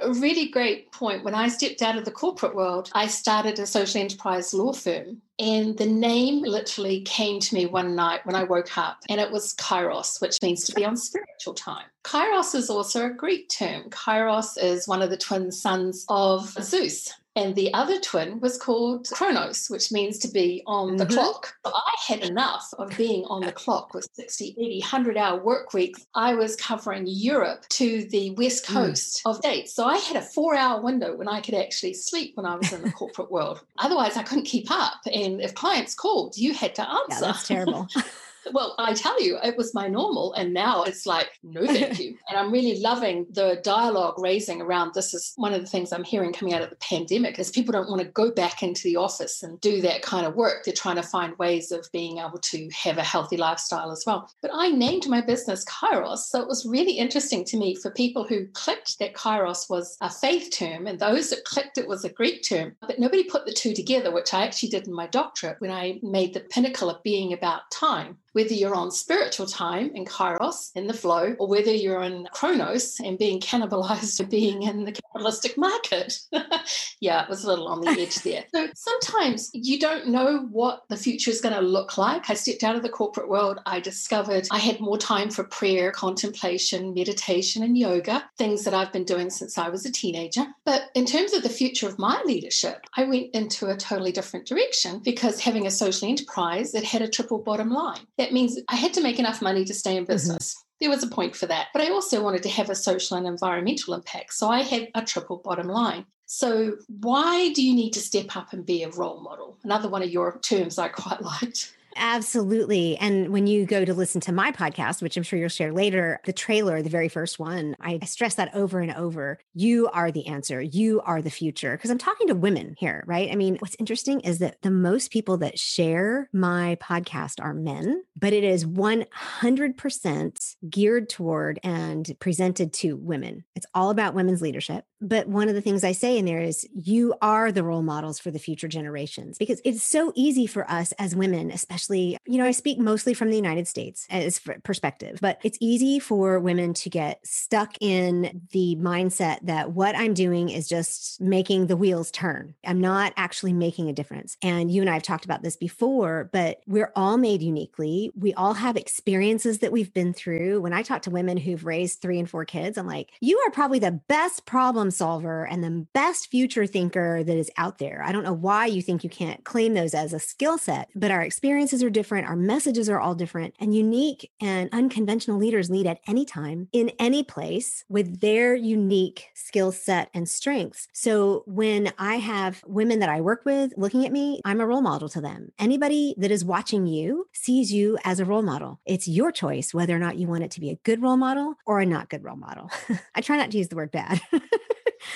A 0.00 0.12
really 0.12 0.48
great 0.48 0.92
point. 0.92 1.24
When 1.24 1.34
I 1.34 1.48
stepped 1.48 1.82
out 1.82 1.96
of 1.96 2.04
the 2.04 2.12
corporate 2.12 2.54
world, 2.54 2.90
I 2.94 3.08
started 3.08 3.58
a 3.58 3.66
social 3.66 4.00
enterprise 4.00 4.54
law 4.54 4.72
firm. 4.72 5.22
And 5.40 5.76
the 5.76 5.86
name 5.86 6.42
literally 6.42 7.02
came 7.02 7.38
to 7.40 7.54
me 7.54 7.66
one 7.66 7.94
night 7.94 8.24
when 8.24 8.34
I 8.34 8.42
woke 8.42 8.76
up, 8.76 8.98
and 9.08 9.20
it 9.20 9.30
was 9.30 9.54
Kairos, 9.54 10.20
which 10.20 10.38
means 10.42 10.64
to 10.64 10.74
be 10.74 10.84
on 10.84 10.96
spiritual 10.96 11.54
time. 11.54 11.86
Kairos 12.04 12.54
is 12.56 12.70
also 12.70 13.06
a 13.06 13.10
Greek 13.10 13.48
term. 13.48 13.84
Kairos 13.90 14.60
is 14.60 14.88
one 14.88 15.00
of 15.00 15.10
the 15.10 15.16
twin 15.16 15.52
sons 15.52 16.04
of 16.08 16.48
Zeus. 16.60 17.12
And 17.38 17.54
the 17.54 17.72
other 17.72 18.00
twin 18.00 18.40
was 18.40 18.58
called 18.58 19.08
Chronos, 19.12 19.70
which 19.70 19.92
means 19.92 20.18
to 20.18 20.28
be 20.28 20.60
on 20.66 20.96
the 20.96 21.04
mm-hmm. 21.04 21.14
clock. 21.14 21.54
I 21.64 21.94
had 22.08 22.24
enough 22.24 22.74
of 22.76 22.96
being 22.96 23.24
on 23.26 23.42
the 23.42 23.52
clock 23.52 23.94
with 23.94 24.08
60, 24.14 24.56
80, 24.58 24.80
100 24.80 25.16
hour 25.16 25.40
work 25.40 25.72
weeks. 25.72 26.04
I 26.16 26.34
was 26.34 26.56
covering 26.56 27.04
Europe 27.06 27.64
to 27.68 28.02
the 28.10 28.32
west 28.32 28.64
mm. 28.66 28.74
coast 28.74 29.22
mm. 29.24 29.30
of 29.30 29.36
states. 29.36 29.72
So 29.72 29.84
I 29.84 29.98
had 29.98 30.16
a 30.16 30.20
four 30.20 30.56
hour 30.56 30.80
window 30.80 31.14
when 31.14 31.28
I 31.28 31.40
could 31.40 31.54
actually 31.54 31.94
sleep 31.94 32.32
when 32.36 32.44
I 32.44 32.56
was 32.56 32.72
in 32.72 32.82
the 32.82 32.90
corporate 32.90 33.30
world. 33.30 33.60
Otherwise, 33.78 34.16
I 34.16 34.24
couldn't 34.24 34.46
keep 34.46 34.68
up. 34.68 34.94
And 35.06 35.40
if 35.40 35.54
clients 35.54 35.94
called, 35.94 36.36
you 36.36 36.54
had 36.54 36.74
to 36.74 36.90
answer. 36.90 37.06
Yeah, 37.10 37.20
that's 37.20 37.46
terrible. 37.46 37.86
Well, 38.52 38.74
I 38.78 38.94
tell 38.94 39.22
you, 39.22 39.38
it 39.42 39.56
was 39.56 39.74
my 39.74 39.88
normal. 39.88 40.32
And 40.34 40.52
now 40.52 40.84
it's 40.84 41.06
like, 41.06 41.30
no, 41.42 41.66
thank 41.66 41.98
you. 41.98 42.16
and 42.28 42.38
I'm 42.38 42.52
really 42.52 42.80
loving 42.80 43.26
the 43.30 43.60
dialogue 43.62 44.18
raising 44.18 44.60
around 44.60 44.94
this 44.94 45.14
is 45.14 45.32
one 45.36 45.54
of 45.54 45.60
the 45.60 45.66
things 45.66 45.92
I'm 45.92 46.04
hearing 46.04 46.32
coming 46.32 46.54
out 46.54 46.62
of 46.62 46.70
the 46.70 46.76
pandemic 46.76 47.38
is 47.38 47.50
people 47.50 47.72
don't 47.72 47.88
want 47.88 48.02
to 48.02 48.08
go 48.08 48.30
back 48.30 48.62
into 48.62 48.82
the 48.84 48.96
office 48.96 49.42
and 49.42 49.60
do 49.60 49.80
that 49.82 50.02
kind 50.02 50.26
of 50.26 50.34
work. 50.34 50.64
They're 50.64 50.74
trying 50.74 50.96
to 50.96 51.02
find 51.02 51.36
ways 51.38 51.72
of 51.72 51.88
being 51.92 52.18
able 52.18 52.38
to 52.38 52.68
have 52.70 52.98
a 52.98 53.02
healthy 53.02 53.36
lifestyle 53.36 53.90
as 53.90 54.04
well. 54.06 54.30
But 54.42 54.50
I 54.54 54.68
named 54.68 55.08
my 55.08 55.20
business 55.20 55.64
Kairos. 55.64 56.18
So 56.18 56.40
it 56.40 56.48
was 56.48 56.66
really 56.66 56.92
interesting 56.92 57.44
to 57.46 57.56
me 57.56 57.74
for 57.74 57.90
people 57.90 58.24
who 58.24 58.46
clicked 58.48 58.98
that 58.98 59.14
Kairos 59.14 59.68
was 59.68 59.96
a 60.00 60.10
faith 60.10 60.50
term 60.56 60.86
and 60.86 60.98
those 60.98 61.30
that 61.30 61.44
clicked 61.44 61.78
it 61.78 61.88
was 61.88 62.04
a 62.04 62.12
Greek 62.12 62.42
term. 62.48 62.76
But 62.80 62.98
nobody 62.98 63.24
put 63.24 63.46
the 63.46 63.52
two 63.52 63.74
together, 63.74 64.12
which 64.12 64.34
I 64.34 64.44
actually 64.44 64.70
did 64.70 64.86
in 64.86 64.94
my 64.94 65.06
doctorate 65.06 65.60
when 65.60 65.70
I 65.70 65.98
made 66.02 66.34
the 66.34 66.40
pinnacle 66.40 66.90
of 66.90 67.02
being 67.02 67.32
about 67.32 67.70
time 67.70 68.18
whether 68.38 68.54
you're 68.54 68.76
on 68.76 68.92
spiritual 68.92 69.46
time 69.46 69.90
in 69.96 70.04
kairos, 70.04 70.70
in 70.76 70.86
the 70.86 70.94
flow, 70.94 71.34
or 71.40 71.48
whether 71.48 71.72
you're 71.72 72.02
in 72.02 72.24
chronos 72.32 73.00
and 73.00 73.18
being 73.18 73.40
cannibalized 73.40 74.20
or 74.20 74.26
being 74.26 74.62
in 74.62 74.84
the 74.84 74.92
capitalistic 74.92 75.58
market. 75.58 76.20
yeah, 77.00 77.24
it 77.24 77.28
was 77.28 77.42
a 77.42 77.48
little 77.48 77.66
on 77.66 77.80
the 77.80 77.90
edge 78.00 78.14
there. 78.22 78.44
So 78.54 78.68
sometimes 78.76 79.50
you 79.52 79.80
don't 79.80 80.06
know 80.06 80.46
what 80.52 80.84
the 80.88 80.96
future 80.96 81.32
is 81.32 81.40
going 81.40 81.56
to 81.56 81.60
look 81.60 81.98
like. 81.98 82.30
I 82.30 82.34
stepped 82.34 82.62
out 82.62 82.76
of 82.76 82.84
the 82.84 82.88
corporate 82.88 83.28
world. 83.28 83.58
I 83.66 83.80
discovered 83.80 84.46
I 84.52 84.58
had 84.58 84.78
more 84.78 84.98
time 84.98 85.30
for 85.30 85.42
prayer, 85.42 85.90
contemplation, 85.90 86.94
meditation, 86.94 87.64
and 87.64 87.76
yoga, 87.76 88.30
things 88.38 88.62
that 88.62 88.72
I've 88.72 88.92
been 88.92 89.04
doing 89.04 89.30
since 89.30 89.58
I 89.58 89.68
was 89.68 89.84
a 89.84 89.90
teenager. 89.90 90.46
But 90.64 90.90
in 90.94 91.06
terms 91.06 91.32
of 91.32 91.42
the 91.42 91.48
future 91.48 91.88
of 91.88 91.98
my 91.98 92.22
leadership, 92.24 92.86
I 92.96 93.02
went 93.02 93.34
into 93.34 93.66
a 93.66 93.76
totally 93.76 94.12
different 94.12 94.46
direction 94.46 95.00
because 95.00 95.40
having 95.40 95.66
a 95.66 95.72
social 95.72 96.08
enterprise, 96.08 96.72
it 96.72 96.84
had 96.84 97.02
a 97.02 97.08
triple 97.08 97.38
bottom 97.38 97.70
line. 97.70 98.06
That 98.18 98.32
means 98.32 98.58
I 98.68 98.76
had 98.76 98.92
to 98.94 99.02
make 99.02 99.18
enough 99.18 99.40
money 99.40 99.64
to 99.64 99.74
stay 99.74 99.96
in 99.96 100.04
mm-hmm. 100.04 100.12
business. 100.12 100.54
Mm-hmm. 100.54 100.64
There 100.80 100.90
was 100.90 101.02
a 101.02 101.08
point 101.08 101.34
for 101.34 101.46
that. 101.46 101.68
But 101.72 101.82
I 101.82 101.90
also 101.90 102.22
wanted 102.22 102.42
to 102.44 102.48
have 102.50 102.70
a 102.70 102.74
social 102.74 103.16
and 103.16 103.26
environmental 103.26 103.94
impact. 103.94 104.34
So 104.34 104.48
I 104.48 104.62
had 104.62 104.88
a 104.94 105.02
triple 105.02 105.38
bottom 105.38 105.68
line. 105.68 106.06
So, 106.30 106.76
why 106.88 107.52
do 107.54 107.64
you 107.64 107.74
need 107.74 107.92
to 107.92 108.00
step 108.00 108.36
up 108.36 108.52
and 108.52 108.66
be 108.66 108.82
a 108.82 108.90
role 108.90 109.22
model? 109.22 109.56
Another 109.64 109.88
one 109.88 110.02
of 110.02 110.10
your 110.10 110.38
terms 110.40 110.78
I 110.78 110.88
quite 110.88 111.22
liked. 111.42 111.74
Absolutely. 111.98 112.96
And 112.96 113.30
when 113.30 113.46
you 113.46 113.66
go 113.66 113.84
to 113.84 113.92
listen 113.92 114.20
to 114.22 114.32
my 114.32 114.52
podcast, 114.52 115.02
which 115.02 115.16
I'm 115.16 115.22
sure 115.22 115.38
you'll 115.38 115.48
share 115.48 115.72
later, 115.72 116.20
the 116.24 116.32
trailer, 116.32 116.80
the 116.80 116.88
very 116.88 117.08
first 117.08 117.38
one, 117.38 117.76
I 117.80 117.98
stress 118.04 118.36
that 118.36 118.54
over 118.54 118.78
and 118.80 118.92
over. 118.92 119.38
You 119.52 119.88
are 119.88 120.12
the 120.12 120.28
answer. 120.28 120.60
You 120.60 121.00
are 121.02 121.20
the 121.20 121.30
future. 121.30 121.76
Because 121.76 121.90
I'm 121.90 121.98
talking 121.98 122.28
to 122.28 122.34
women 122.34 122.76
here, 122.78 123.02
right? 123.06 123.30
I 123.30 123.34
mean, 123.34 123.56
what's 123.58 123.76
interesting 123.80 124.20
is 124.20 124.38
that 124.38 124.62
the 124.62 124.70
most 124.70 125.10
people 125.10 125.38
that 125.38 125.58
share 125.58 126.28
my 126.32 126.76
podcast 126.80 127.42
are 127.42 127.52
men, 127.52 128.04
but 128.16 128.32
it 128.32 128.44
is 128.44 128.64
100% 128.64 130.56
geared 130.70 131.08
toward 131.08 131.58
and 131.64 132.14
presented 132.20 132.72
to 132.74 132.96
women. 132.96 133.44
It's 133.56 133.66
all 133.74 133.90
about 133.90 134.14
women's 134.14 134.40
leadership. 134.40 134.84
But 135.00 135.28
one 135.28 135.48
of 135.48 135.54
the 135.54 135.60
things 135.60 135.84
I 135.84 135.92
say 135.92 136.18
in 136.18 136.24
there 136.24 136.40
is 136.40 136.66
you 136.74 137.14
are 137.22 137.52
the 137.52 137.62
role 137.62 137.82
models 137.82 138.18
for 138.18 138.30
the 138.30 138.38
future 138.38 138.68
generations 138.68 139.38
because 139.38 139.60
it's 139.64 139.82
so 139.82 140.12
easy 140.14 140.46
for 140.46 140.68
us 140.70 140.92
as 140.92 141.14
women, 141.14 141.50
especially, 141.50 142.18
you 142.26 142.38
know, 142.38 142.44
I 142.44 142.50
speak 142.50 142.78
mostly 142.78 143.14
from 143.14 143.30
the 143.30 143.36
United 143.36 143.68
States 143.68 144.06
as 144.10 144.40
perspective, 144.64 145.18
but 145.20 145.38
it's 145.44 145.58
easy 145.60 145.98
for 145.98 146.40
women 146.40 146.74
to 146.74 146.90
get 146.90 147.24
stuck 147.24 147.74
in 147.80 148.42
the 148.52 148.76
mindset 148.76 149.38
that 149.42 149.72
what 149.72 149.96
I'm 149.96 150.14
doing 150.14 150.48
is 150.48 150.68
just 150.68 151.20
making 151.20 151.66
the 151.66 151.76
wheels 151.76 152.10
turn. 152.10 152.54
I'm 152.66 152.80
not 152.80 153.12
actually 153.16 153.52
making 153.52 153.88
a 153.88 153.92
difference. 153.92 154.36
And 154.42 154.70
you 154.70 154.80
and 154.80 154.90
I 154.90 154.94
have 154.94 155.02
talked 155.02 155.24
about 155.24 155.42
this 155.42 155.56
before, 155.56 156.28
but 156.32 156.58
we're 156.66 156.92
all 156.96 157.16
made 157.18 157.42
uniquely. 157.42 158.10
We 158.16 158.34
all 158.34 158.54
have 158.54 158.76
experiences 158.76 159.60
that 159.60 159.72
we've 159.72 159.92
been 159.94 160.12
through. 160.12 160.60
When 160.60 160.72
I 160.72 160.82
talk 160.82 161.02
to 161.02 161.10
women 161.10 161.36
who've 161.36 161.64
raised 161.64 162.00
three 162.00 162.18
and 162.18 162.28
four 162.28 162.44
kids, 162.44 162.78
I'm 162.78 162.86
like, 162.86 163.10
you 163.20 163.38
are 163.46 163.50
probably 163.50 163.78
the 163.78 164.00
best 164.08 164.44
problem 164.44 164.87
problem 164.88 164.90
solver 164.90 165.46
and 165.46 165.62
the 165.62 165.86
best 165.92 166.30
future 166.30 166.66
thinker 166.66 167.22
that 167.22 167.36
is 167.36 167.50
out 167.56 167.78
there. 167.78 168.02
I 168.04 168.12
don't 168.12 168.24
know 168.24 168.32
why 168.32 168.66
you 168.66 168.82
think 168.82 169.04
you 169.04 169.10
can't 169.10 169.44
claim 169.44 169.74
those 169.74 169.94
as 169.94 170.12
a 170.12 170.18
skill 170.18 170.58
set, 170.58 170.88
but 170.94 171.10
our 171.10 171.22
experiences 171.22 171.82
are 171.82 171.90
different. 171.90 172.28
Our 172.28 172.36
messages 172.36 172.88
are 172.88 173.00
all 173.00 173.14
different 173.14 173.54
and 173.60 173.74
unique 173.74 174.30
and 174.40 174.68
unconventional 174.72 175.38
leaders 175.38 175.70
lead 175.70 175.86
at 175.86 176.00
any 176.06 176.24
time 176.24 176.68
in 176.72 176.90
any 176.98 177.22
place 177.22 177.84
with 177.88 178.20
their 178.20 178.54
unique 178.54 179.26
skill 179.34 179.72
set 179.72 180.10
and 180.14 180.28
strengths. 180.28 180.88
So 180.92 181.42
when 181.46 181.92
I 181.98 182.16
have 182.16 182.62
women 182.66 183.00
that 183.00 183.08
I 183.08 183.20
work 183.20 183.44
with 183.44 183.72
looking 183.76 184.04
at 184.04 184.12
me, 184.12 184.40
I'm 184.44 184.60
a 184.60 184.66
role 184.66 184.82
model 184.82 185.08
to 185.10 185.20
them. 185.20 185.52
Anybody 185.58 186.14
that 186.18 186.30
is 186.30 186.44
watching 186.44 186.86
you 186.86 187.26
sees 187.32 187.72
you 187.72 187.98
as 188.04 188.20
a 188.20 188.24
role 188.24 188.42
model. 188.42 188.80
It's 188.84 189.08
your 189.08 189.32
choice 189.32 189.74
whether 189.74 189.94
or 189.94 189.98
not 189.98 190.16
you 190.16 190.28
want 190.28 190.44
it 190.44 190.50
to 190.52 190.60
be 190.60 190.70
a 190.70 190.80
good 190.84 191.02
role 191.02 191.16
model 191.16 191.54
or 191.66 191.80
a 191.80 191.86
not 191.86 192.08
good 192.08 192.24
role 192.24 192.36
model. 192.36 192.70
I 193.14 193.20
try 193.20 193.36
not 193.36 193.50
to 193.50 193.58
use 193.58 193.68
the 193.68 193.76
word 193.76 193.90
bad. 193.90 194.20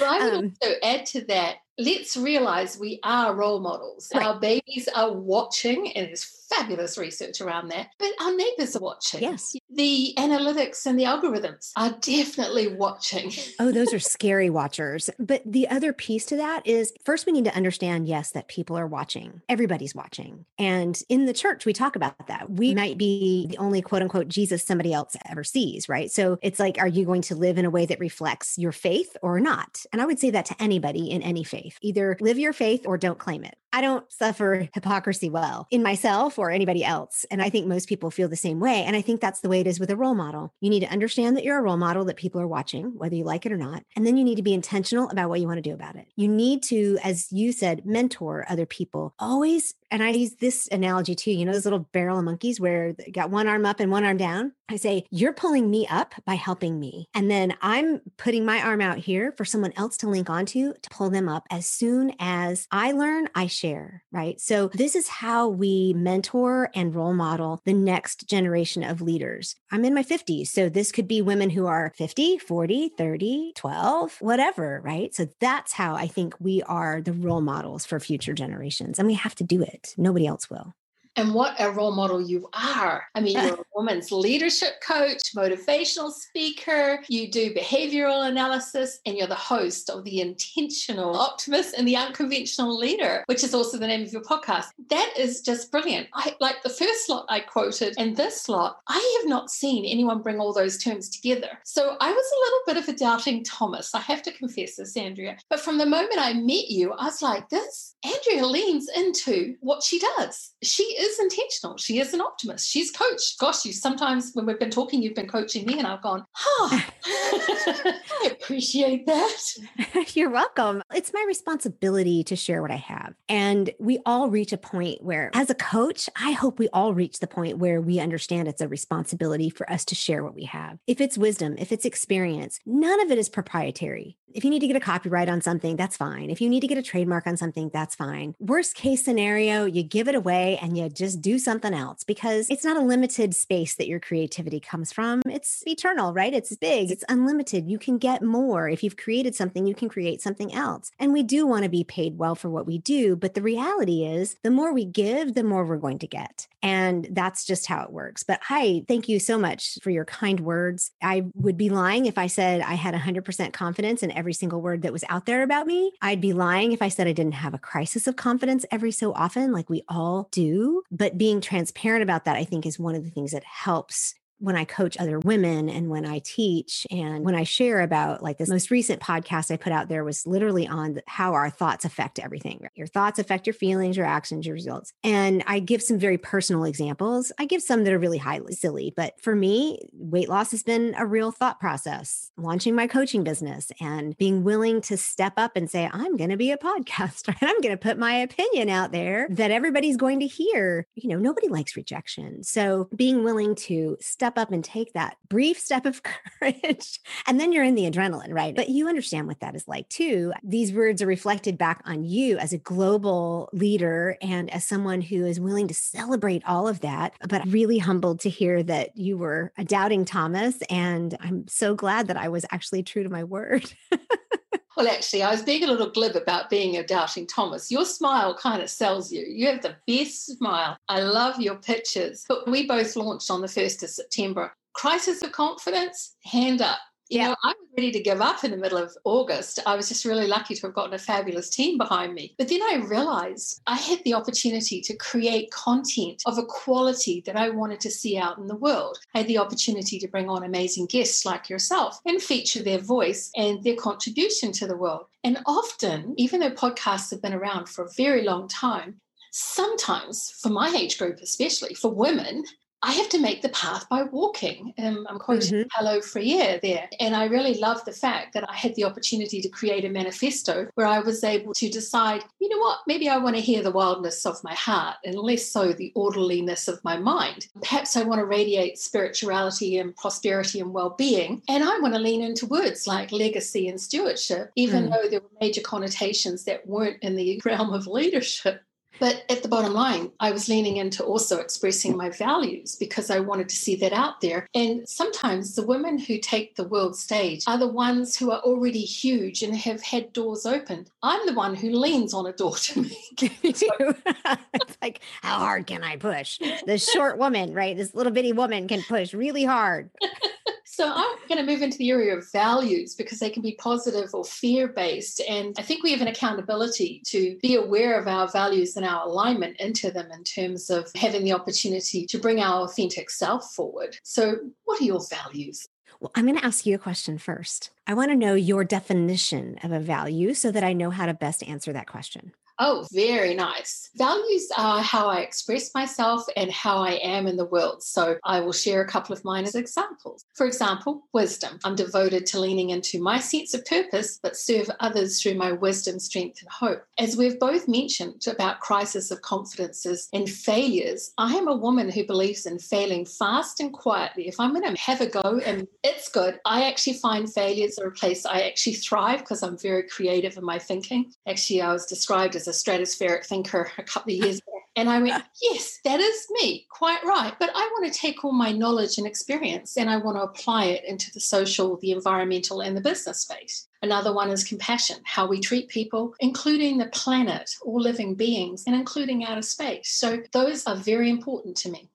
Well, 0.02 0.21
I 0.21 0.25
would 0.25 0.35
um, 0.35 0.52
also 0.61 0.75
add 0.82 1.06
to 1.06 1.25
that 1.26 1.59
let's 1.79 2.17
realize 2.17 2.79
we 2.79 3.00
are 3.02 3.35
role 3.35 3.61
models. 3.61 4.11
Right. 4.14 4.25
Our 4.25 4.41
babies 4.41 4.88
are 4.95 5.12
watching 5.12 5.93
and 5.93 6.09
there's 6.09 6.25
fabulous 6.25 6.99
research 6.99 7.41
around 7.41 7.69
that. 7.69 7.88
But 7.99 8.11
our 8.21 8.35
neighbors 8.37 8.76
are 8.76 8.81
watching. 8.81 9.23
Yes. 9.23 9.57
The 9.75 10.14
analytics 10.19 10.85
and 10.85 10.99
the 10.99 11.05
algorithms 11.05 11.73
are 11.76 11.97
definitely 12.00 12.69
watching. 12.69 13.33
oh, 13.59 13.73
those 13.73 13.95
are 13.95 13.99
scary 13.99 14.50
watchers. 14.50 15.09
But 15.19 15.43
the 15.47 15.69
other 15.69 15.95
piece 15.95 16.26
to 16.26 16.37
that 16.37 16.67
is 16.67 16.93
first, 17.05 17.25
we 17.25 17.33
need 17.33 17.47
to 17.47 17.57
understand, 17.57 18.07
yes, 18.07 18.31
that 18.33 18.49
people 18.49 18.76
are 18.76 18.87
watching. 18.87 19.41
Everybody's 19.49 19.95
watching. 19.95 20.45
And 20.59 21.00
in 21.09 21.25
the 21.25 21.33
church, 21.33 21.64
we 21.64 21.73
talk 21.73 21.97
about 21.97 22.26
that. 22.26 22.50
We 22.50 22.75
might 22.75 22.99
be 22.99 23.47
the 23.49 23.59
only 23.59 23.81
quote 23.81 24.02
unquote 24.02 24.29
Jesus 24.29 24.62
somebody 24.62 24.93
else 24.93 25.17
ever 25.31 25.45
sees, 25.45 25.88
right? 25.88 26.11
So 26.11 26.38
it's 26.43 26.61
like, 26.61 26.76
are 26.79 26.88
you 26.88 27.07
going 27.07 27.23
to 27.23 27.35
live 27.35 27.57
in 27.57 27.64
a 27.64 27.71
way 27.71 27.87
that 27.87 27.99
reflects 27.99 28.59
your 28.59 28.73
faith 28.73 29.17
or 29.23 29.41
not? 29.41 29.87
And 29.91 30.02
I 30.02 30.07
would 30.07 30.19
say 30.19 30.31
that 30.31 30.45
to 30.47 30.62
anybody 30.62 31.11
in 31.11 31.23
any 31.23 31.45
faith 31.45 31.62
either 31.81 32.16
live 32.21 32.38
your 32.38 32.52
faith 32.52 32.83
or 32.87 32.99
don't 32.99 33.19
claim 33.19 33.45
it. 33.45 33.57
I 33.73 33.81
don't 33.81 34.11
suffer 34.12 34.69
hypocrisy 34.75 35.31
well 35.31 35.66
in 35.71 35.83
myself 35.83 36.38
or 36.38 36.50
anybody 36.50 36.85
else. 36.85 37.25
And 37.31 37.40
I 37.40 37.49
think 37.49 37.66
most 37.66 37.88
people 37.88 38.11
feel 38.11 38.28
the 38.28 38.37
same 38.37 38.61
way. 38.61 38.85
And 38.85 38.95
I 38.95 39.00
think 39.00 39.21
that's 39.21 39.40
the 39.40 39.49
way 39.49 39.61
it 39.61 39.66
is 39.66 39.81
with 39.81 39.90
a 39.90 39.97
role 39.97 40.14
model. 40.14 40.52
You 40.61 40.69
need 40.69 40.81
to 40.81 40.90
understand 40.90 41.37
that 41.37 41.45
you're 41.45 41.59
a 41.59 41.62
role 41.62 41.78
model 41.78 42.04
that 42.04 42.16
people 42.16 42.40
are 42.40 42.47
watching, 42.47 42.97
whether 42.99 43.14
you 43.14 43.25
like 43.25 43.47
it 43.47 43.52
or 43.52 43.57
not. 43.57 43.85
And 43.97 44.07
then 44.07 44.19
you 44.19 44.25
need 44.25 44.37
to 44.37 44.42
be 44.42 44.52
intentional 44.52 45.09
about 45.09 45.31
what 45.31 45.40
you 45.40 45.47
want 45.47 45.57
to 45.57 45.62
do 45.62 45.73
about 45.73 45.97
it. 45.97 46.07
You 46.16 46.28
need 46.28 46.62
to, 46.64 46.99
as 47.02 47.33
you 47.33 47.52
said, 47.52 47.87
mentor 47.87 48.45
other 48.49 48.66
people. 48.66 49.14
Always 49.19 49.75
and 49.92 50.02
I 50.02 50.09
use 50.09 50.37
this 50.37 50.69
analogy 50.73 51.14
too. 51.14 51.33
You 51.33 51.45
know, 51.45 51.52
those 51.52 51.66
little 51.66 51.87
barrel 51.92 52.19
of 52.19 52.25
monkeys 52.25 52.59
where 52.59 52.95
they 52.95 53.11
got 53.11 53.31
one 53.31 53.47
arm 53.47 53.66
up 53.66 53.78
and 53.78 53.92
one 53.92 54.04
arm 54.04 54.16
down. 54.16 54.52
I 54.71 54.76
say, 54.76 55.04
You're 55.11 55.35
pulling 55.35 55.71
me 55.71 55.87
up 55.87 56.14
by 56.25 56.35
helping 56.35 56.81
me. 56.81 57.11
And 57.14 57.31
then 57.31 57.54
I'm 57.61 58.00
putting 58.16 58.47
my 58.47 58.62
arm 58.62 58.81
out 58.81 58.97
here 58.97 59.35
for 59.37 59.45
someone 59.45 59.75
else 59.76 59.99
to 59.99 60.09
link 60.09 60.31
onto 60.31 60.73
to 60.73 60.90
pull 60.90 61.11
them 61.11 61.28
up 61.28 61.47
as 61.52 61.66
soon 61.66 62.14
as 62.18 62.66
I 62.73 62.92
learn, 62.92 63.28
I 63.35 63.47
share. 63.47 64.02
Right. 64.11 64.40
So, 64.40 64.68
this 64.68 64.97
is 64.97 65.06
how 65.06 65.49
we 65.49 65.92
mentor 65.94 66.71
and 66.75 66.94
role 66.94 67.12
model 67.12 67.61
the 67.66 67.75
next 67.75 68.26
generation 68.26 68.82
of 68.82 69.02
leaders. 69.02 69.54
I'm 69.71 69.85
in 69.85 69.94
my 69.94 70.02
50s. 70.02 70.49
So, 70.49 70.68
this 70.68 70.90
could 70.90 71.06
be 71.06 71.21
women 71.21 71.50
who 71.50 71.66
are 71.66 71.92
50, 71.97 72.38
40, 72.38 72.88
30, 72.97 73.52
12, 73.54 74.16
whatever. 74.21 74.80
Right. 74.82 75.14
So, 75.14 75.26
that's 75.40 75.73
how 75.73 75.94
I 75.94 76.06
think 76.06 76.35
we 76.40 76.62
are 76.62 77.02
the 77.02 77.12
role 77.12 77.42
models 77.42 77.85
for 77.85 78.00
future 78.00 78.32
generations. 78.32 78.99
And 78.99 79.06
we 79.06 79.14
have 79.14 79.35
to 79.37 79.44
do 79.44 79.62
it. 79.62 79.94
Nobody 79.99 80.26
else 80.26 80.49
will 80.49 80.75
and 81.16 81.35
what 81.35 81.54
a 81.61 81.71
role 81.71 81.95
model 81.95 82.21
you 82.21 82.49
are. 82.54 83.04
I 83.14 83.21
mean, 83.21 83.37
you're 83.37 83.54
a 83.54 83.64
woman's 83.75 84.11
leadership 84.11 84.81
coach, 84.87 85.35
motivational 85.35 86.11
speaker, 86.11 87.00
you 87.09 87.31
do 87.31 87.54
behavioral 87.54 88.28
analysis, 88.28 89.00
and 89.07 89.16
you're 89.16 89.26
the 89.26 89.35
host 89.35 89.90
of 89.90 90.04
the 90.04 90.21
Intentional 90.21 91.16
Optimist 91.16 91.75
and 91.76 91.87
the 91.87 91.97
Unconventional 91.97 92.76
Leader, 92.76 93.25
which 93.26 93.45
is 93.45 93.54
also 93.54 93.78
the 93.78 93.87
name 93.87 94.02
of 94.02 94.12
your 94.12 94.23
podcast. 94.23 94.66
That 94.88 95.12
is 95.16 95.42
just 95.42 95.71
brilliant. 95.71 96.09
I 96.14 96.35
like 96.40 96.62
the 96.62 96.69
first 96.69 97.07
slot 97.07 97.26
I 97.28 97.40
quoted 97.40 97.95
and 97.99 98.16
this 98.16 98.40
slot, 98.40 98.81
I 98.88 99.19
have 99.21 99.28
not 99.28 99.50
seen 99.50 99.85
anyone 99.85 100.23
bring 100.23 100.38
all 100.38 100.52
those 100.52 100.78
terms 100.78 101.09
together. 101.09 101.59
So 101.64 101.97
I 102.00 102.11
was 102.11 102.26
a 102.33 102.40
little 102.40 102.61
bit 102.66 102.76
of 102.76 102.95
a 102.95 102.99
doubting 102.99 103.45
Thomas. 103.45 103.95
I 103.95 104.00
have 104.00 104.23
to 104.23 104.33
confess 104.33 104.76
this, 104.76 104.97
Andrea. 104.97 105.37
But 105.50 105.61
from 105.61 105.78
the 105.78 105.87
moment 105.87 106.16
I 106.19 106.33
met 106.33 106.69
you, 106.69 106.92
I 106.92 107.04
was 107.07 107.23
like, 107.23 107.49
this 107.49 107.97
Andrea 108.04 108.47
leans 108.47 108.88
into 108.97 109.57
what 109.61 109.83
she 109.83 109.99
does. 110.16 110.52
She 110.62 110.83
is 111.02 111.18
intentional. 111.18 111.76
She 111.76 111.99
is 111.99 112.14
an 112.14 112.21
optimist. 112.21 112.68
She's 112.68 112.90
coached. 112.90 113.38
Gosh, 113.38 113.64
you 113.64 113.73
sometimes 113.73 114.30
when 114.35 114.47
we've 114.47 114.59
been 114.59 114.71
talking, 114.71 115.02
you've 115.02 115.14
been 115.14 115.28
coaching 115.28 115.66
me, 115.66 115.78
and 115.78 115.87
I've 115.87 116.02
gone, 116.02 116.25
huh, 116.32 116.80
I 117.04 118.28
appreciate 118.30 119.06
that. 119.06 119.38
You're 120.14 120.30
welcome. 120.30 120.82
It's 120.94 121.12
my 121.12 121.25
responsibility 121.26 122.25
to 122.25 122.37
share 122.37 122.62
what 122.62 122.71
I 122.71 122.76
have. 122.76 123.14
And 123.28 123.71
we 123.78 123.99
all 124.06 124.28
reach 124.28 124.52
a 124.52 124.59
point 124.59 125.02
where, 125.02 125.30
as 125.35 125.50
a 125.50 125.54
coach, 125.54 126.09
I 126.21 126.32
hope 126.32 126.59
we 126.59 126.68
all 126.73 126.94
reach 126.94 127.21
the 127.21 127.26
point 127.26 127.59
where 127.59 127.80
we 127.80 127.99
understand 127.99 128.49
it's 128.49 128.61
a 128.61 128.68
responsibility 128.68 129.50
for 129.50 129.71
us 129.71 129.85
to 129.87 129.94
share 129.94 130.23
what 130.23 130.35
we 130.35 130.44
have. 130.44 130.78
If 130.87 131.00
it's 131.00 131.18
wisdom, 131.18 131.56
if 131.59 131.73
it's 131.73 131.85
experience, 131.85 132.59
none 132.66 133.00
of 133.00 133.11
it 133.11 133.18
is 133.18 133.28
proprietary. 133.28 134.16
If 134.35 134.44
you 134.44 134.50
need 134.50 134.61
to 134.61 134.66
get 134.66 134.76
a 134.76 134.80
copyright 134.80 135.28
on 135.28 135.42
something, 135.42 135.76
that's 135.76 135.97
fine. 135.97 136.30
If 136.30 136.40
you 136.40 136.49
need 136.49 136.61
to 136.61 136.66
get 136.66 136.78
a 136.78 136.82
trademark 136.82 137.26
on 137.26 137.37
something, 137.37 137.71
that's 137.73 137.94
fine. 137.94 138.35
Worst 138.38 138.75
case 138.75 139.04
scenario, 139.04 139.66
you 139.66 139.82
give 139.82 140.09
it 140.09 140.14
away 140.14 140.59
and 140.62 140.76
you 140.76 140.88
just 140.94 141.20
do 141.20 141.38
something 141.38 141.75
else 141.75 142.04
because 142.04 142.49
it's 142.50 142.64
not 142.64 142.76
a 142.76 142.84
limited 142.84 143.34
space 143.34 143.75
that 143.75 143.88
your 143.88 144.00
creativity 144.00 144.61
comes 144.61 144.92
from. 144.92 145.22
It's 145.26 145.62
eternal, 145.66 146.12
right? 146.12 146.34
It's 146.34 146.54
big, 146.56 146.90
it's 146.90 147.04
unlimited. 147.08 147.68
You 147.68 147.78
can 147.78 147.99
get 147.99 148.22
more. 148.22 148.68
If 148.68 148.82
you've 148.82 148.96
created 148.96 149.34
something, 149.34 149.66
you 149.66 149.75
can 149.75 149.88
create 149.88 150.20
something 150.20 150.54
else. 150.54 150.92
And 150.99 151.12
we 151.12 151.22
do 151.22 151.46
want 151.46 151.64
to 151.64 151.70
be 151.70 151.84
paid 151.84 152.18
well 152.18 152.34
for 152.34 152.49
what 152.49 152.66
we 152.66 152.78
do. 152.78 153.16
But 153.16 153.34
the 153.34 153.42
reality 153.42 154.04
is, 154.04 154.37
the 154.42 154.50
more 154.50 154.72
we 154.72 154.84
give, 154.84 155.34
the 155.34 155.44
more 155.44 155.64
we're 155.64 155.76
going 155.76 155.99
to 156.00 156.06
get. 156.06 156.49
And 156.62 157.09
that's 157.11 157.45
just 157.45 157.66
how 157.66 157.83
it 157.83 157.92
works. 157.92 158.23
But 158.23 158.40
hi, 158.42 158.83
thank 158.87 159.09
you 159.09 159.19
so 159.19 159.38
much 159.38 159.78
for 159.83 159.90
your 159.90 160.04
kind 160.04 160.40
words. 160.40 160.92
I 161.02 161.25
would 161.35 161.57
be 161.57 161.71
lying 161.71 162.07
if 162.07 162.19
I 162.19 162.28
said 162.28 162.61
I 162.61 162.75
had 162.75 162.95
100% 162.95 163.52
confidence 163.52 164.02
in 164.02 164.12
every 164.12 164.33
single 164.33 164.62
word 164.62 164.83
that 164.83 164.92
was 164.92 165.04
out 165.09 165.26
there 165.26 165.42
about 165.42 165.66
me. 165.66 165.92
I'd 166.00 166.21
be 166.21 166.33
lying 166.33 166.73
if 166.73 166.81
I 166.81 166.88
said 166.88 167.07
I 167.07 167.12
didn't 167.12 167.33
have 167.33 167.54
a 167.54 167.59
crisis 167.59 168.07
of 168.07 168.16
confidence 168.16 168.64
every 168.71 168.92
so 168.92 169.12
often, 169.12 169.52
like 169.52 169.69
we 169.69 169.83
all 169.88 170.28
do. 170.31 170.83
But 170.90 171.19
being 171.19 171.40
transparent 171.40 172.02
about 172.02 172.25
that, 172.25 172.37
I 172.37 172.45
think, 172.45 172.66
is 172.66 172.78
one 172.78 172.95
of 172.95 173.04
the 173.04 173.11
things 173.11 173.33
that 173.33 173.45
helps 173.45 174.14
when 174.42 174.56
I 174.56 174.64
coach 174.64 174.96
other 174.99 175.20
women 175.20 175.68
and 175.68 175.88
when 175.88 176.04
I 176.04 176.18
teach 176.25 176.84
and 176.90 177.25
when 177.25 177.37
I 177.37 177.44
share 177.44 177.80
about 177.80 178.22
like 178.22 178.38
this 178.38 178.49
most 178.49 178.72
recent 178.72 179.00
podcast 179.00 179.52
I 179.52 179.56
put 179.56 179.72
out 179.72 179.88
there 179.88 180.02
was 180.02 180.26
literally 180.26 180.66
on 180.66 181.00
how 181.06 181.34
our 181.34 181.49
thoughts 181.49 181.84
affect 181.84 182.18
everything. 182.18 182.68
Your 182.75 182.88
thoughts 182.88 183.20
affect 183.20 183.46
your 183.46 183.54
feelings, 183.54 183.96
your 183.96 184.06
actions, 184.06 184.44
your 184.44 184.54
results. 184.54 184.92
And 185.04 185.44
I 185.46 185.61
give 185.61 185.80
some 185.80 185.99
very 185.99 186.18
personal 186.18 186.64
examples. 186.64 187.30
I 187.38 187.44
give 187.44 187.62
some 187.62 187.84
that 187.84 187.92
are 187.92 187.99
really 187.99 188.18
highly 188.18 188.54
silly, 188.54 188.92
but 188.96 189.14
for 189.20 189.37
me, 189.37 189.78
weight 189.92 190.28
loss 190.28 190.50
has 190.50 190.64
been 190.64 190.94
a 190.99 191.06
real 191.06 191.30
thought 191.30 191.61
process. 191.61 192.32
Launching 192.37 192.75
my 192.75 192.88
coaching 192.88 193.22
business 193.22 193.70
and 193.80 194.16
being 194.18 194.42
willing 194.42 194.80
to 194.82 194.96
step 194.96 195.34
up 195.37 195.52
and 195.56 195.70
say, 195.70 195.88
I'm 195.92 196.16
going 196.16 196.30
to 196.30 196.37
be 196.37 196.50
a 196.50 196.58
podcaster 196.58 197.28
and 197.40 197.49
I'm 197.49 197.61
going 197.61 197.75
to 197.75 197.82
put 197.82 197.96
my 197.96 198.14
opinion 198.14 198.68
out 198.68 198.90
there 198.90 199.28
that 199.30 199.52
everybody's 199.52 199.96
going 199.96 200.18
to 200.20 200.26
hear. 200.26 200.87
You 200.96 201.11
know, 201.11 201.18
nobody 201.18 201.46
likes 201.46 201.76
rejection. 201.76 202.42
So 202.42 202.88
being 202.96 203.22
willing 203.22 203.54
to 203.54 203.96
step 204.00 204.32
step 204.33 204.43
up 204.43 204.53
and 204.53 204.65
take 204.65 204.93
that 204.95 205.17
brief 205.29 205.59
step 205.59 205.85
of 205.85 206.03
courage. 206.41 207.01
and 207.27 207.39
then 207.39 207.53
you're 207.53 207.65
in 207.65 207.75
the 207.75 207.91
adrenaline, 207.91 208.33
right? 208.33 208.55
But 208.55 208.71
you 208.71 208.89
understand 208.89 209.27
what 209.27 209.41
that 209.41 209.55
is 209.55 209.69
like 209.69 209.89
too. 209.89 210.33
These 210.43 210.73
words 210.73 211.03
are 211.03 211.07
reflected 211.07 211.59
back 211.59 211.83
on 211.85 212.05
you 212.05 212.39
as 212.39 212.53
a 212.53 212.59
global 212.59 213.51
leader 213.53 214.17
and 214.23 214.51
as 214.51 214.65
someone 214.65 215.03
who 215.03 215.27
is 215.27 215.39
willing 215.39 215.69
to 215.69 215.75
celebrate 215.75 216.43
all 216.47 216.67
of 216.67 216.81
that. 216.81 217.15
But 217.29 217.47
really 217.47 217.79
humbled 217.79 218.21
to 218.21 218.31
hear 218.31 218.62
that 218.62 218.97
you 218.97 219.19
were 219.19 219.53
a 219.59 219.65
doubting 219.65 220.05
Thomas. 220.05 220.57
And 220.71 221.17
I'm 221.21 221.47
so 221.49 221.75
glad 221.75 222.07
that 222.07 222.17
I 222.17 222.29
was 222.29 222.47
actually 222.51 222.83
true 222.83 223.03
to 223.03 223.11
my 223.11 223.25
word. 223.25 223.73
Well, 224.76 224.88
actually, 224.88 225.23
I 225.23 225.31
was 225.31 225.43
being 225.43 225.64
a 225.64 225.67
little 225.67 225.91
glib 225.91 226.17
about 226.17 226.49
being 226.49 226.76
a 226.76 226.87
doubting 226.87 227.26
Thomas. 227.26 227.71
Your 227.71 227.85
smile 227.85 228.35
kind 228.35 228.62
of 228.62 228.71
sells 228.71 229.12
you. 229.12 229.25
You 229.29 229.49
have 229.49 229.61
the 229.61 229.76
best 229.87 230.26
smile. 230.38 230.76
I 230.88 231.00
love 231.00 231.41
your 231.41 231.57
pictures. 231.57 232.25
But 232.26 232.49
we 232.49 232.67
both 232.67 232.97
launched 232.97 233.31
on 233.31 233.43
the 233.43 233.47
1st 233.47 233.83
of 233.83 233.91
September. 233.91 234.55
Crisis 234.73 235.21
of 235.23 235.33
confidence, 235.33 236.17
hand 236.25 236.62
up. 236.62 236.79
You 237.12 237.19
yeah. 237.19 237.28
know, 237.28 237.37
I 237.45 237.49
was 237.49 237.69
ready 237.76 237.92
to 237.92 238.00
give 238.00 238.23
up 238.23 238.42
in 238.42 238.50
the 238.50 238.57
middle 238.57 238.78
of 238.78 238.97
August. 239.04 239.59
I 239.66 239.76
was 239.76 239.87
just 239.87 240.07
really 240.07 240.26
lucky 240.26 240.54
to 240.54 240.66
have 240.66 240.75
gotten 240.75 240.95
a 240.95 240.99
fabulous 240.99 241.50
team 241.50 241.76
behind 241.76 242.14
me. 242.14 242.35
But 242.38 242.49
then 242.49 242.62
I 242.62 242.83
realized 242.87 243.61
I 243.66 243.76
had 243.76 244.02
the 244.04 244.14
opportunity 244.14 244.81
to 244.81 244.97
create 244.97 245.50
content 245.50 246.23
of 246.25 246.38
a 246.38 246.47
quality 246.47 247.23
that 247.26 247.37
I 247.37 247.50
wanted 247.50 247.81
to 247.81 247.90
see 247.90 248.16
out 248.16 248.38
in 248.38 248.47
the 248.47 248.57
world. 248.57 248.99
I 249.14 249.19
had 249.19 249.28
the 249.28 249.37
opportunity 249.37 249.99
to 249.99 250.09
bring 250.09 250.31
on 250.31 250.42
amazing 250.42 250.87
guests 250.87 251.26
like 251.26 251.50
yourself 251.50 251.99
and 252.07 252.23
feature 252.23 252.62
their 252.62 252.78
voice 252.78 253.31
and 253.37 253.62
their 253.62 253.76
contribution 253.76 254.50
to 254.52 254.66
the 254.66 254.78
world. 254.78 255.04
And 255.23 255.38
often, 255.45 256.14
even 256.16 256.40
though 256.40 256.52
podcasts 256.52 257.11
have 257.11 257.21
been 257.21 257.35
around 257.35 257.69
for 257.69 257.85
a 257.85 257.92
very 257.95 258.23
long 258.23 258.49
time, 258.49 259.02
sometimes 259.33 260.31
for 260.40 260.50
my 260.50 260.69
age 260.69 260.99
group 260.99 261.19
especially 261.23 261.75
for 261.75 261.90
women 261.90 262.45
I 262.85 262.93
have 262.93 263.09
to 263.11 263.21
make 263.21 263.43
the 263.43 263.49
path 263.51 263.89
by 263.89 264.03
walking. 264.03 264.75
Um, 264.79 265.07
I'm 265.09 265.19
quoting 265.19 265.53
mm-hmm. 265.53 265.69
Paulo 265.75 266.01
Freire 266.01 266.59
there. 266.62 266.89
And 266.99 267.15
I 267.15 267.27
really 267.27 267.55
love 267.55 267.85
the 267.85 267.93
fact 267.93 268.35
that 268.35 268.49
I 268.49 268.57
had 268.57 268.75
the 268.75 268.85
opportunity 268.85 269.41
to 269.41 269.49
create 269.49 269.85
a 269.85 269.89
manifesto 269.89 270.69
where 270.75 270.87
I 270.87 270.99
was 270.99 271.23
able 271.23 271.55
to 271.55 271.69
decide, 271.69 272.25
you 272.41 272.49
know 272.49 272.59
what, 272.59 272.81
maybe 272.89 273.09
I 273.09 273.19
want 273.19 273.37
to 273.37 273.43
hear 273.43 273.62
the 273.62 273.71
wildness 273.71 274.27
of 274.27 274.43
my 274.43 274.55
heart 274.55 274.97
and 275.05 275.15
less 275.15 275.47
so 275.47 275.73
the 275.73 275.93
orderliness 275.95 276.67
of 276.67 276.83
my 276.83 276.99
mind. 276.99 277.47
Perhaps 277.61 277.97
I 277.97 278.03
want 278.03 278.19
to 278.19 278.27
radiate 278.27 278.79
spirituality 278.79 279.79
and 279.79 279.97
prosperity 279.97 280.61
and 280.61 280.73
well 280.73 280.91
being. 280.91 281.43
And 281.49 281.62
I 281.62 281.79
want 281.79 281.95
to 281.95 282.01
lean 282.01 282.23
into 282.23 282.47
words 282.47 282.87
like 282.87 283.12
legacy 283.12 283.69
and 283.69 283.81
stewardship, 283.81 284.51
even 284.57 284.89
mm. 284.89 284.91
though 284.91 285.09
there 285.09 285.21
were 285.21 285.39
major 285.41 285.61
connotations 285.61 286.45
that 286.45 286.67
weren't 286.67 287.03
in 287.03 287.15
the 287.15 287.41
realm 287.45 287.73
of 287.73 287.87
leadership. 287.87 288.62
But 289.00 289.25
at 289.28 289.42
the 289.42 289.49
bottom 289.49 289.72
line, 289.72 290.11
I 290.20 290.30
was 290.30 290.49
leaning 290.49 290.76
into 290.76 291.04
also 291.04 291.38
expressing 291.38 291.96
my 291.96 292.11
values 292.11 292.76
because 292.76 293.11
I 293.11 293.20
wanted 293.20 293.49
to 293.49 293.56
see 293.56 293.76
that 293.76 293.92
out 293.92 294.20
there. 294.20 294.46
And 294.54 294.88
sometimes 294.88 295.54
the 295.54 295.66
women 295.66 295.99
who 295.99 296.18
take 296.18 296.56
the 296.56 296.68
world 296.68 296.96
stage 296.96 297.44
are 297.46 297.58
the 297.58 297.66
ones 297.68 298.16
who 298.16 298.30
are 298.30 298.40
already 298.40 298.82
huge 298.82 299.42
and 299.42 299.56
have 299.56 299.82
had 299.82 300.12
doors 300.12 300.46
opened. 300.46 300.90
I'm 301.02 301.26
the 301.26 301.34
one 301.34 301.54
who 301.54 301.70
leans 301.70 302.14
on 302.14 302.26
a 302.26 302.32
door 302.32 302.56
to 302.56 302.84
too. 303.16 303.28
it's 303.44 304.76
like, 304.80 305.00
how 305.22 305.38
hard 305.38 305.66
can 305.66 305.82
I 305.82 305.96
push? 305.96 306.38
This 306.66 306.90
short 306.90 307.18
woman, 307.18 307.54
right? 307.54 307.76
This 307.76 307.94
little 307.94 308.12
bitty 308.12 308.32
woman 308.32 308.68
can 308.68 308.82
push 308.82 309.14
really 309.14 309.44
hard. 309.44 309.90
So 310.73 310.91
I'm 310.91 311.19
going 311.29 311.37
to 311.37 311.52
move 311.52 311.61
into 311.61 311.76
the 311.76 311.91
area 311.91 312.17
of 312.17 312.33
values 312.33 312.95
because 312.95 313.19
they 313.19 313.29
can 313.29 313.43
be 313.43 313.57
positive 313.61 314.09
or 314.14 314.25
fear 314.25 314.69
based. 314.69 315.21
And 315.29 315.55
I 315.59 315.62
think 315.62 315.83
we 315.83 315.93
have 315.93 316.00
an 316.00 316.09
accountability 316.09 317.02
to 317.09 317.37
be 317.43 317.57
aware 317.57 318.00
of 318.00 318.09
our 318.09 318.26
values 318.26 318.75
and 318.75 318.87
our 318.87 319.07
alignment 319.07 319.61
into 319.61 319.91
them 319.91 320.11
in 320.11 320.25
terms 320.25 320.71
of 320.71 320.91
having 320.95 321.25
the 321.25 321.35
opportunity 321.35 322.07
to 322.07 322.19
bring 322.19 322.41
our 322.41 322.62
authentic 322.62 323.11
self 323.11 323.52
forward. 323.52 323.99
So, 324.02 324.37
what 324.64 324.81
are 324.81 324.85
your 324.85 325.02
values? 325.11 325.69
Well, 326.00 326.11
I'm 326.14 326.25
going 326.25 326.38
to 326.38 326.45
ask 326.45 326.64
you 326.64 326.75
a 326.75 326.79
question 326.79 327.19
first. 327.19 327.69
I 327.87 327.93
want 327.93 328.11
to 328.11 328.17
know 328.17 328.33
your 328.33 328.64
definition 328.64 329.59
of 329.62 329.73
a 329.73 329.79
value 329.79 330.33
so 330.33 330.50
that 330.52 330.64
I 330.64 330.73
know 330.73 330.88
how 330.88 331.05
to 331.05 331.12
best 331.12 331.47
answer 331.47 331.75
that 331.75 331.87
question. 331.87 332.33
Oh, 332.64 332.87
very 332.92 333.35
nice. 333.35 333.90
Values 333.97 334.49
are 334.57 334.81
how 334.83 335.09
I 335.09 335.19
express 335.19 335.75
myself 335.75 336.25
and 336.37 336.49
how 336.52 336.78
I 336.78 336.92
am 337.02 337.26
in 337.26 337.37
the 337.37 337.45
world. 337.45 337.83
So 337.83 338.19
I 338.23 338.38
will 338.38 338.52
share 338.52 338.81
a 338.81 338.87
couple 338.87 339.12
of 339.12 339.25
mine 339.25 339.42
as 339.42 339.57
examples. 339.57 340.25
For 340.35 340.47
example, 340.47 341.09
wisdom. 341.12 341.59
I'm 341.64 341.75
devoted 341.75 342.25
to 342.26 342.38
leaning 342.38 342.71
into 342.71 343.02
my 343.02 343.19
sense 343.19 343.52
of 343.52 343.64
purpose, 343.64 344.21
but 344.23 344.37
serve 344.37 344.71
others 344.78 345.21
through 345.21 345.35
my 345.35 345.50
wisdom, 345.50 345.99
strength, 345.99 346.40
and 346.40 346.50
hope. 346.50 346.85
As 347.00 347.16
we've 347.16 347.40
both 347.40 347.66
mentioned 347.66 348.23
about 348.28 348.61
crisis 348.61 349.11
of 349.11 349.23
confidences 349.23 350.09
and 350.12 350.31
failures, 350.31 351.12
I 351.19 351.35
am 351.35 351.49
a 351.49 351.57
woman 351.57 351.90
who 351.90 352.07
believes 352.07 352.47
in 352.47 352.61
failing 352.61 353.07
fast 353.07 353.59
and 353.59 353.73
quietly. 353.73 354.28
If 354.28 354.38
I'm 354.38 354.54
going 354.54 354.73
to 354.73 354.81
have 354.81 355.00
a 355.00 355.09
go 355.09 355.40
and 355.45 355.66
it's 355.83 356.09
good, 356.09 356.38
I 356.45 356.69
actually 356.69 356.95
find 356.95 357.33
failures 357.33 357.81
are 357.81 357.88
a 357.88 357.92
place 357.92 358.25
I 358.25 358.42
actually 358.42 358.75
thrive 358.75 359.19
because 359.19 359.42
I'm 359.42 359.59
very 359.59 359.83
creative 359.88 360.37
in 360.37 360.45
my 360.45 360.61
thinking. 360.61 361.12
Actually, 361.26 361.62
I 361.62 361.73
was 361.73 361.87
described 361.87 362.37
as 362.37 362.47
a 362.47 362.51
stratospheric 362.52 363.26
thinker 363.26 363.71
a 363.78 363.82
couple 363.82 364.12
of 364.12 364.25
years 364.25 364.38
ago. 364.38 364.52
And 364.75 364.88
I 364.88 365.02
went, 365.02 365.23
yes, 365.42 365.80
that 365.85 366.00
is 366.00 366.26
me, 366.30 366.66
quite 366.71 367.04
right. 367.04 367.35
But 367.38 367.50
I 367.54 367.71
want 367.73 367.92
to 367.92 367.99
take 367.99 368.25
all 368.25 368.32
my 368.32 368.52
knowledge 368.52 368.97
and 368.97 369.06
experience 369.06 369.76
and 369.76 369.90
I 369.90 369.99
want 369.99 370.16
to 370.16 370.23
apply 370.23 370.64
it 370.66 370.85
into 370.87 371.11
the 371.12 371.21
social, 371.21 371.78
the 371.82 371.92
environmental, 371.92 372.62
and 372.62 372.75
the 372.75 372.80
business 372.80 373.21
space. 373.21 373.68
Another 373.82 374.14
one 374.14 374.30
is 374.30 374.44
compassion, 374.44 374.97
how 375.04 375.26
we 375.26 375.40
treat 375.40 375.68
people, 375.68 376.14
including 376.21 376.78
the 376.78 376.87
planet, 376.87 377.50
all 377.62 377.80
living 377.80 378.14
beings, 378.14 378.64
and 378.66 378.75
including 378.75 379.25
outer 379.25 379.42
space. 379.42 379.90
So 379.90 380.23
those 380.32 380.66
are 380.66 380.76
very 380.76 381.11
important 381.11 381.56
to 381.59 381.71
me. 381.71 381.90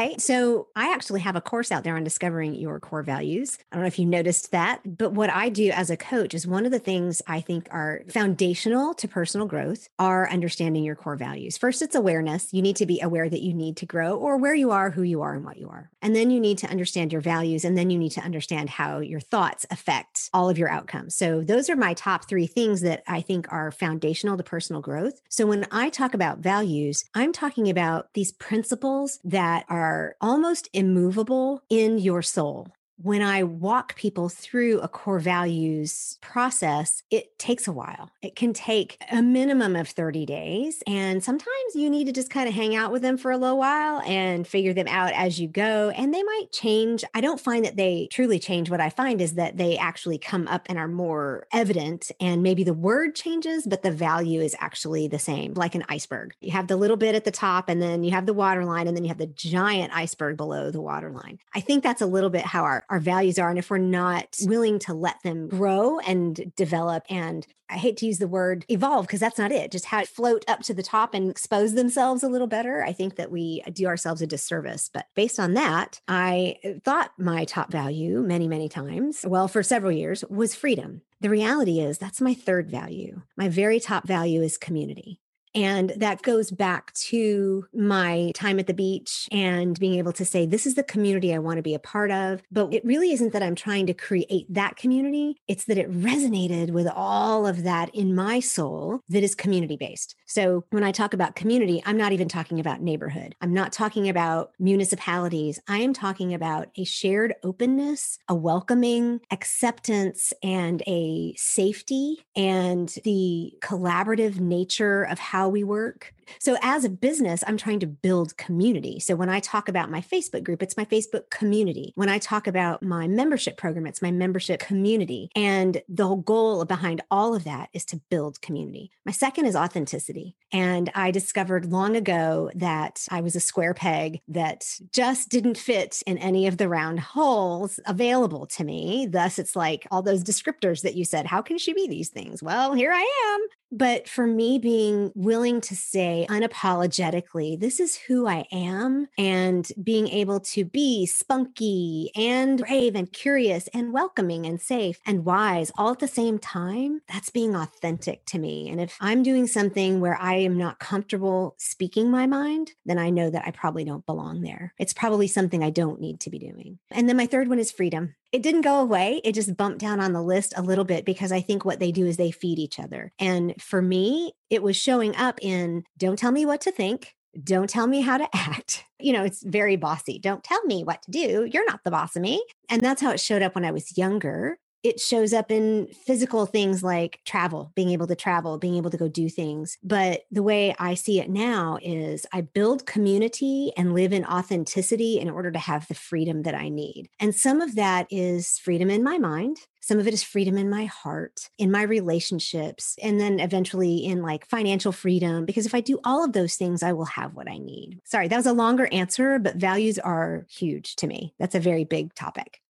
Okay. 0.00 0.16
So 0.16 0.68
I 0.74 0.94
actually 0.94 1.20
have 1.20 1.36
a 1.36 1.42
course 1.42 1.70
out 1.70 1.84
there 1.84 1.94
on 1.94 2.04
discovering 2.04 2.54
your 2.54 2.80
core 2.80 3.02
values. 3.02 3.58
I 3.70 3.76
don't 3.76 3.82
know 3.82 3.86
if 3.86 3.98
you 3.98 4.06
noticed 4.06 4.50
that, 4.50 4.80
but 4.96 5.12
what 5.12 5.28
I 5.28 5.50
do 5.50 5.70
as 5.72 5.90
a 5.90 5.96
coach 5.96 6.32
is 6.32 6.46
one 6.46 6.64
of 6.64 6.72
the 6.72 6.78
things 6.78 7.20
I 7.26 7.42
think 7.42 7.68
are 7.70 8.00
foundational 8.08 8.94
to 8.94 9.06
personal 9.06 9.46
growth 9.46 9.88
are 9.98 10.30
understanding 10.30 10.84
your 10.84 10.94
core 10.94 11.16
values. 11.16 11.58
First, 11.58 11.82
it's 11.82 11.94
awareness. 11.94 12.48
You 12.50 12.62
need 12.62 12.76
to 12.76 12.86
be 12.86 12.98
aware 13.00 13.28
that 13.28 13.42
you 13.42 13.52
need 13.52 13.76
to 13.76 13.86
grow 13.86 14.16
or 14.16 14.38
where 14.38 14.54
you 14.54 14.70
are, 14.70 14.90
who 14.90 15.02
you 15.02 15.20
are, 15.20 15.34
and 15.34 15.44
what 15.44 15.58
you 15.58 15.68
are. 15.68 15.90
And 16.00 16.16
then 16.16 16.30
you 16.30 16.40
need 16.40 16.56
to 16.58 16.70
understand 16.70 17.12
your 17.12 17.20
values. 17.20 17.66
And 17.66 17.76
then 17.76 17.90
you 17.90 17.98
need 17.98 18.12
to 18.12 18.22
understand 18.22 18.70
how 18.70 19.00
your 19.00 19.20
thoughts 19.20 19.66
affect 19.70 20.30
all 20.32 20.48
of 20.48 20.56
your 20.56 20.70
outcomes. 20.70 21.14
So 21.14 21.42
those 21.42 21.68
are 21.68 21.76
my 21.76 21.92
top 21.92 22.26
three 22.26 22.46
things 22.46 22.80
that 22.80 23.02
I 23.06 23.20
think 23.20 23.52
are 23.52 23.70
foundational 23.70 24.38
to 24.38 24.42
personal 24.42 24.80
growth. 24.80 25.20
So 25.28 25.44
when 25.44 25.66
I 25.70 25.90
talk 25.90 26.14
about 26.14 26.38
values, 26.38 27.04
I'm 27.14 27.34
talking 27.34 27.68
about 27.68 28.08
these 28.14 28.32
principles 28.32 29.20
that 29.24 29.66
are 29.68 29.89
are 29.90 30.14
almost 30.20 30.68
immovable 30.72 31.62
in 31.68 31.98
your 31.98 32.22
soul 32.22 32.68
when 33.02 33.22
I 33.22 33.42
walk 33.44 33.96
people 33.96 34.28
through 34.28 34.80
a 34.80 34.88
core 34.88 35.18
values 35.18 36.18
process, 36.20 37.02
it 37.10 37.38
takes 37.38 37.66
a 37.66 37.72
while. 37.72 38.10
It 38.20 38.36
can 38.36 38.52
take 38.52 39.02
a 39.10 39.22
minimum 39.22 39.74
of 39.74 39.88
30 39.88 40.26
days. 40.26 40.82
And 40.86 41.24
sometimes 41.24 41.74
you 41.74 41.88
need 41.88 42.04
to 42.06 42.12
just 42.12 42.30
kind 42.30 42.48
of 42.48 42.54
hang 42.54 42.76
out 42.76 42.92
with 42.92 43.00
them 43.00 43.16
for 43.16 43.30
a 43.30 43.38
little 43.38 43.56
while 43.56 44.00
and 44.02 44.46
figure 44.46 44.74
them 44.74 44.88
out 44.88 45.12
as 45.14 45.40
you 45.40 45.48
go. 45.48 45.90
And 45.90 46.12
they 46.12 46.22
might 46.22 46.52
change. 46.52 47.02
I 47.14 47.22
don't 47.22 47.40
find 47.40 47.64
that 47.64 47.76
they 47.76 48.08
truly 48.10 48.38
change. 48.38 48.68
What 48.70 48.80
I 48.80 48.90
find 48.90 49.20
is 49.22 49.34
that 49.34 49.56
they 49.56 49.78
actually 49.78 50.18
come 50.18 50.46
up 50.48 50.66
and 50.68 50.78
are 50.78 50.88
more 50.88 51.46
evident. 51.52 52.10
And 52.20 52.42
maybe 52.42 52.64
the 52.64 52.74
word 52.74 53.14
changes, 53.14 53.66
but 53.66 53.82
the 53.82 53.90
value 53.90 54.40
is 54.40 54.54
actually 54.58 55.08
the 55.08 55.18
same, 55.18 55.54
like 55.54 55.74
an 55.74 55.84
iceberg. 55.88 56.34
You 56.40 56.52
have 56.52 56.66
the 56.66 56.76
little 56.76 56.98
bit 56.98 57.14
at 57.14 57.24
the 57.24 57.30
top, 57.30 57.68
and 57.68 57.80
then 57.80 58.04
you 58.04 58.10
have 58.10 58.26
the 58.26 58.34
water 58.34 58.64
line, 58.64 58.86
and 58.88 58.96
then 58.96 59.04
you 59.04 59.08
have 59.08 59.18
the 59.18 59.26
giant 59.26 59.94
iceberg 59.94 60.36
below 60.36 60.70
the 60.70 60.80
water 60.80 61.10
line. 61.10 61.38
I 61.54 61.60
think 61.60 61.82
that's 61.82 62.02
a 62.02 62.06
little 62.06 62.30
bit 62.30 62.42
how 62.42 62.64
our 62.64 62.84
our 62.90 63.00
values 63.00 63.38
are 63.38 63.48
and 63.48 63.58
if 63.58 63.70
we're 63.70 63.78
not 63.78 64.36
willing 64.42 64.78
to 64.80 64.92
let 64.92 65.22
them 65.22 65.48
grow 65.48 65.98
and 66.00 66.52
develop 66.56 67.04
and 67.08 67.46
I 67.70 67.76
hate 67.76 67.96
to 67.98 68.06
use 68.06 68.18
the 68.18 68.26
word 68.26 68.64
evolve 68.68 69.06
because 69.06 69.20
that's 69.20 69.38
not 69.38 69.52
it. 69.52 69.70
Just 69.70 69.84
how 69.86 70.00
it 70.00 70.08
float 70.08 70.44
up 70.48 70.60
to 70.62 70.74
the 70.74 70.82
top 70.82 71.14
and 71.14 71.30
expose 71.30 71.74
themselves 71.74 72.22
a 72.22 72.28
little 72.28 72.48
better. 72.48 72.82
I 72.82 72.92
think 72.92 73.14
that 73.14 73.30
we 73.30 73.62
do 73.72 73.86
ourselves 73.86 74.20
a 74.20 74.26
disservice. 74.26 74.90
But 74.92 75.06
based 75.14 75.38
on 75.38 75.54
that, 75.54 76.00
I 76.08 76.56
uh, 76.64 76.70
thought 76.84 77.12
my 77.16 77.44
top 77.44 77.70
value 77.70 78.22
many, 78.22 78.48
many 78.48 78.68
times, 78.68 79.24
well, 79.26 79.46
for 79.46 79.62
several 79.62 79.92
years, 79.92 80.24
was 80.28 80.54
freedom. 80.54 81.02
The 81.20 81.30
reality 81.30 81.78
is 81.78 81.96
that's 81.96 82.20
my 82.20 82.34
third 82.34 82.68
value. 82.68 83.22
My 83.36 83.48
very 83.48 83.78
top 83.78 84.04
value 84.04 84.42
is 84.42 84.58
community. 84.58 85.20
And 85.54 85.92
that 85.96 86.22
goes 86.22 86.50
back 86.50 86.92
to 86.94 87.66
my 87.74 88.32
time 88.34 88.58
at 88.58 88.66
the 88.66 88.74
beach 88.74 89.28
and 89.32 89.78
being 89.78 89.98
able 89.98 90.12
to 90.12 90.24
say, 90.24 90.46
this 90.46 90.66
is 90.66 90.74
the 90.74 90.82
community 90.82 91.34
I 91.34 91.38
want 91.38 91.56
to 91.58 91.62
be 91.62 91.74
a 91.74 91.78
part 91.78 92.10
of. 92.10 92.42
But 92.50 92.72
it 92.72 92.84
really 92.84 93.12
isn't 93.12 93.32
that 93.32 93.42
I'm 93.42 93.54
trying 93.54 93.86
to 93.86 93.94
create 93.94 94.46
that 94.50 94.76
community, 94.76 95.36
it's 95.48 95.64
that 95.64 95.78
it 95.78 95.90
resonated 95.90 96.70
with 96.70 96.86
all 96.86 97.46
of 97.46 97.62
that 97.64 97.94
in 97.94 98.14
my 98.14 98.40
soul 98.40 99.00
that 99.08 99.22
is 99.22 99.34
community 99.34 99.76
based. 99.76 100.14
So 100.26 100.64
when 100.70 100.84
I 100.84 100.92
talk 100.92 101.14
about 101.14 101.34
community, 101.34 101.82
I'm 101.84 101.96
not 101.96 102.12
even 102.12 102.28
talking 102.28 102.60
about 102.60 102.80
neighborhood, 102.80 103.34
I'm 103.40 103.52
not 103.52 103.72
talking 103.72 104.08
about 104.08 104.52
municipalities. 104.58 105.60
I 105.68 105.78
am 105.78 105.92
talking 105.92 106.34
about 106.34 106.68
a 106.76 106.84
shared 106.84 107.34
openness, 107.42 108.18
a 108.28 108.34
welcoming 108.34 109.20
acceptance, 109.30 110.32
and 110.42 110.82
a 110.86 111.34
safety 111.36 112.18
and 112.36 112.88
the 113.04 113.52
collaborative 113.60 114.38
nature 114.38 115.02
of 115.02 115.18
how 115.18 115.39
how 115.40 115.48
we 115.48 115.64
work 115.64 116.12
so, 116.38 116.56
as 116.62 116.84
a 116.84 116.90
business, 116.90 117.42
I'm 117.46 117.56
trying 117.56 117.80
to 117.80 117.86
build 117.86 118.36
community. 118.36 119.00
So, 119.00 119.16
when 119.16 119.28
I 119.28 119.40
talk 119.40 119.68
about 119.68 119.90
my 119.90 120.00
Facebook 120.00 120.44
group, 120.44 120.62
it's 120.62 120.76
my 120.76 120.84
Facebook 120.84 121.30
community. 121.30 121.92
When 121.96 122.08
I 122.08 122.18
talk 122.18 122.46
about 122.46 122.82
my 122.82 123.08
membership 123.08 123.56
program, 123.56 123.86
it's 123.86 124.02
my 124.02 124.10
membership 124.10 124.60
community. 124.60 125.30
And 125.34 125.82
the 125.88 126.06
whole 126.06 126.16
goal 126.16 126.64
behind 126.64 127.02
all 127.10 127.34
of 127.34 127.44
that 127.44 127.68
is 127.72 127.84
to 127.86 128.00
build 128.10 128.40
community. 128.40 128.90
My 129.04 129.12
second 129.12 129.46
is 129.46 129.56
authenticity. 129.56 130.36
And 130.52 130.90
I 130.94 131.10
discovered 131.10 131.70
long 131.70 131.96
ago 131.96 132.50
that 132.54 133.06
I 133.10 133.20
was 133.20 133.36
a 133.36 133.40
square 133.40 133.74
peg 133.74 134.20
that 134.28 134.66
just 134.92 135.28
didn't 135.28 135.58
fit 135.58 136.02
in 136.06 136.18
any 136.18 136.46
of 136.46 136.56
the 136.56 136.68
round 136.68 137.00
holes 137.00 137.78
available 137.86 138.46
to 138.46 138.64
me. 138.64 139.06
Thus, 139.08 139.38
it's 139.38 139.54
like 139.54 139.86
all 139.90 140.02
those 140.02 140.24
descriptors 140.24 140.82
that 140.82 140.96
you 140.96 141.04
said, 141.04 141.26
how 141.26 141.40
can 141.40 141.58
she 141.58 141.72
be 141.72 141.86
these 141.86 142.08
things? 142.08 142.42
Well, 142.42 142.74
here 142.74 142.92
I 142.92 143.34
am. 143.34 143.48
But 143.72 144.08
for 144.08 144.26
me, 144.26 144.58
being 144.58 145.12
willing 145.14 145.60
to 145.62 145.76
say, 145.76 146.19
unapologetically, 146.28 147.58
this 147.58 147.80
is 147.80 147.96
who 147.96 148.26
I 148.26 148.46
am, 148.52 149.08
and 149.16 149.66
being 149.82 150.08
able 150.08 150.40
to 150.40 150.64
be 150.64 151.06
spunky 151.06 152.10
and 152.14 152.58
brave 152.58 152.94
and 152.94 153.12
curious 153.12 153.68
and 153.74 153.92
welcoming 153.92 154.46
and 154.46 154.60
safe 154.60 155.00
and 155.06 155.24
wise 155.24 155.72
all 155.76 155.92
at 155.92 155.98
the 155.98 156.08
same 156.08 156.38
time, 156.38 157.02
that's 157.08 157.30
being 157.30 157.54
authentic 157.54 158.24
to 158.26 158.38
me. 158.38 158.68
And 158.68 158.80
if 158.80 158.96
I'm 159.00 159.22
doing 159.22 159.46
something 159.46 160.00
where 160.00 160.16
I 160.20 160.34
am 160.34 160.58
not 160.58 160.78
comfortable 160.78 161.54
speaking 161.58 162.10
my 162.10 162.26
mind, 162.26 162.72
then 162.84 162.98
I 162.98 163.10
know 163.10 163.30
that 163.30 163.46
I 163.46 163.50
probably 163.50 163.84
don't 163.84 164.06
belong 164.06 164.42
there. 164.42 164.74
It's 164.78 164.92
probably 164.92 165.26
something 165.26 165.62
I 165.62 165.70
don't 165.70 166.00
need 166.00 166.20
to 166.20 166.30
be 166.30 166.38
doing. 166.38 166.78
And 166.90 167.08
then 167.08 167.16
my 167.16 167.26
third 167.26 167.48
one 167.48 167.58
is 167.58 167.70
freedom 167.70 168.14
it 168.32 168.42
didn't 168.42 168.60
go 168.60 168.80
away. 168.80 169.20
It 169.24 169.32
just 169.32 169.56
bumped 169.56 169.78
down 169.80 170.00
on 170.00 170.12
the 170.12 170.22
list 170.22 170.54
a 170.56 170.62
little 170.62 170.84
bit 170.84 171.04
because 171.04 171.32
I 171.32 171.40
think 171.40 171.64
what 171.64 171.80
they 171.80 171.92
do 171.92 172.06
is 172.06 172.16
they 172.16 172.30
feed 172.30 172.58
each 172.58 172.78
other. 172.78 173.12
And 173.18 173.60
for 173.60 173.82
me, 173.82 174.32
it 174.48 174.62
was 174.62 174.76
showing 174.76 175.16
up 175.16 175.38
in 175.42 175.84
don't 175.98 176.18
tell 176.18 176.32
me 176.32 176.46
what 176.46 176.60
to 176.62 176.72
think. 176.72 177.14
Don't 177.42 177.70
tell 177.70 177.86
me 177.86 178.00
how 178.00 178.18
to 178.18 178.28
act. 178.34 178.84
You 178.98 179.12
know, 179.12 179.24
it's 179.24 179.42
very 179.42 179.76
bossy. 179.76 180.18
Don't 180.18 180.44
tell 180.44 180.62
me 180.64 180.84
what 180.84 181.02
to 181.02 181.10
do. 181.10 181.48
You're 181.52 181.66
not 181.66 181.80
the 181.84 181.90
boss 181.90 182.16
of 182.16 182.22
me. 182.22 182.44
And 182.68 182.80
that's 182.80 183.02
how 183.02 183.10
it 183.10 183.20
showed 183.20 183.42
up 183.42 183.54
when 183.54 183.64
I 183.64 183.70
was 183.72 183.96
younger. 183.96 184.58
It 184.82 185.00
shows 185.00 185.32
up 185.32 185.50
in 185.50 185.88
physical 186.06 186.46
things 186.46 186.82
like 186.82 187.20
travel, 187.24 187.72
being 187.74 187.90
able 187.90 188.06
to 188.06 188.14
travel, 188.14 188.58
being 188.58 188.76
able 188.76 188.90
to 188.90 188.96
go 188.96 189.08
do 189.08 189.28
things. 189.28 189.76
But 189.82 190.22
the 190.30 190.42
way 190.42 190.74
I 190.78 190.94
see 190.94 191.20
it 191.20 191.28
now 191.28 191.78
is 191.82 192.26
I 192.32 192.40
build 192.40 192.86
community 192.86 193.72
and 193.76 193.94
live 193.94 194.12
in 194.12 194.24
authenticity 194.24 195.18
in 195.18 195.28
order 195.28 195.50
to 195.50 195.58
have 195.58 195.86
the 195.88 195.94
freedom 195.94 196.42
that 196.42 196.54
I 196.54 196.68
need. 196.68 197.08
And 197.18 197.34
some 197.34 197.60
of 197.60 197.74
that 197.76 198.06
is 198.10 198.58
freedom 198.58 198.90
in 198.90 199.02
my 199.02 199.18
mind. 199.18 199.58
Some 199.82 199.98
of 199.98 200.06
it 200.06 200.14
is 200.14 200.22
freedom 200.22 200.56
in 200.58 200.68
my 200.68 200.84
heart, 200.84 201.48
in 201.58 201.70
my 201.70 201.82
relationships, 201.82 202.96
and 203.02 203.18
then 203.18 203.40
eventually 203.40 203.96
in 204.04 204.22
like 204.22 204.46
financial 204.46 204.92
freedom. 204.92 205.46
Because 205.46 205.66
if 205.66 205.74
I 205.74 205.80
do 205.80 205.98
all 206.04 206.24
of 206.24 206.32
those 206.32 206.54
things, 206.54 206.82
I 206.82 206.92
will 206.92 207.06
have 207.06 207.34
what 207.34 207.50
I 207.50 207.58
need. 207.58 207.98
Sorry, 208.04 208.28
that 208.28 208.36
was 208.36 208.46
a 208.46 208.52
longer 208.52 208.88
answer, 208.92 209.38
but 209.38 209.56
values 209.56 209.98
are 209.98 210.46
huge 210.50 210.96
to 210.96 211.06
me. 211.06 211.34
That's 211.38 211.54
a 211.54 211.60
very 211.60 211.84
big 211.84 212.14
topic. 212.14 212.60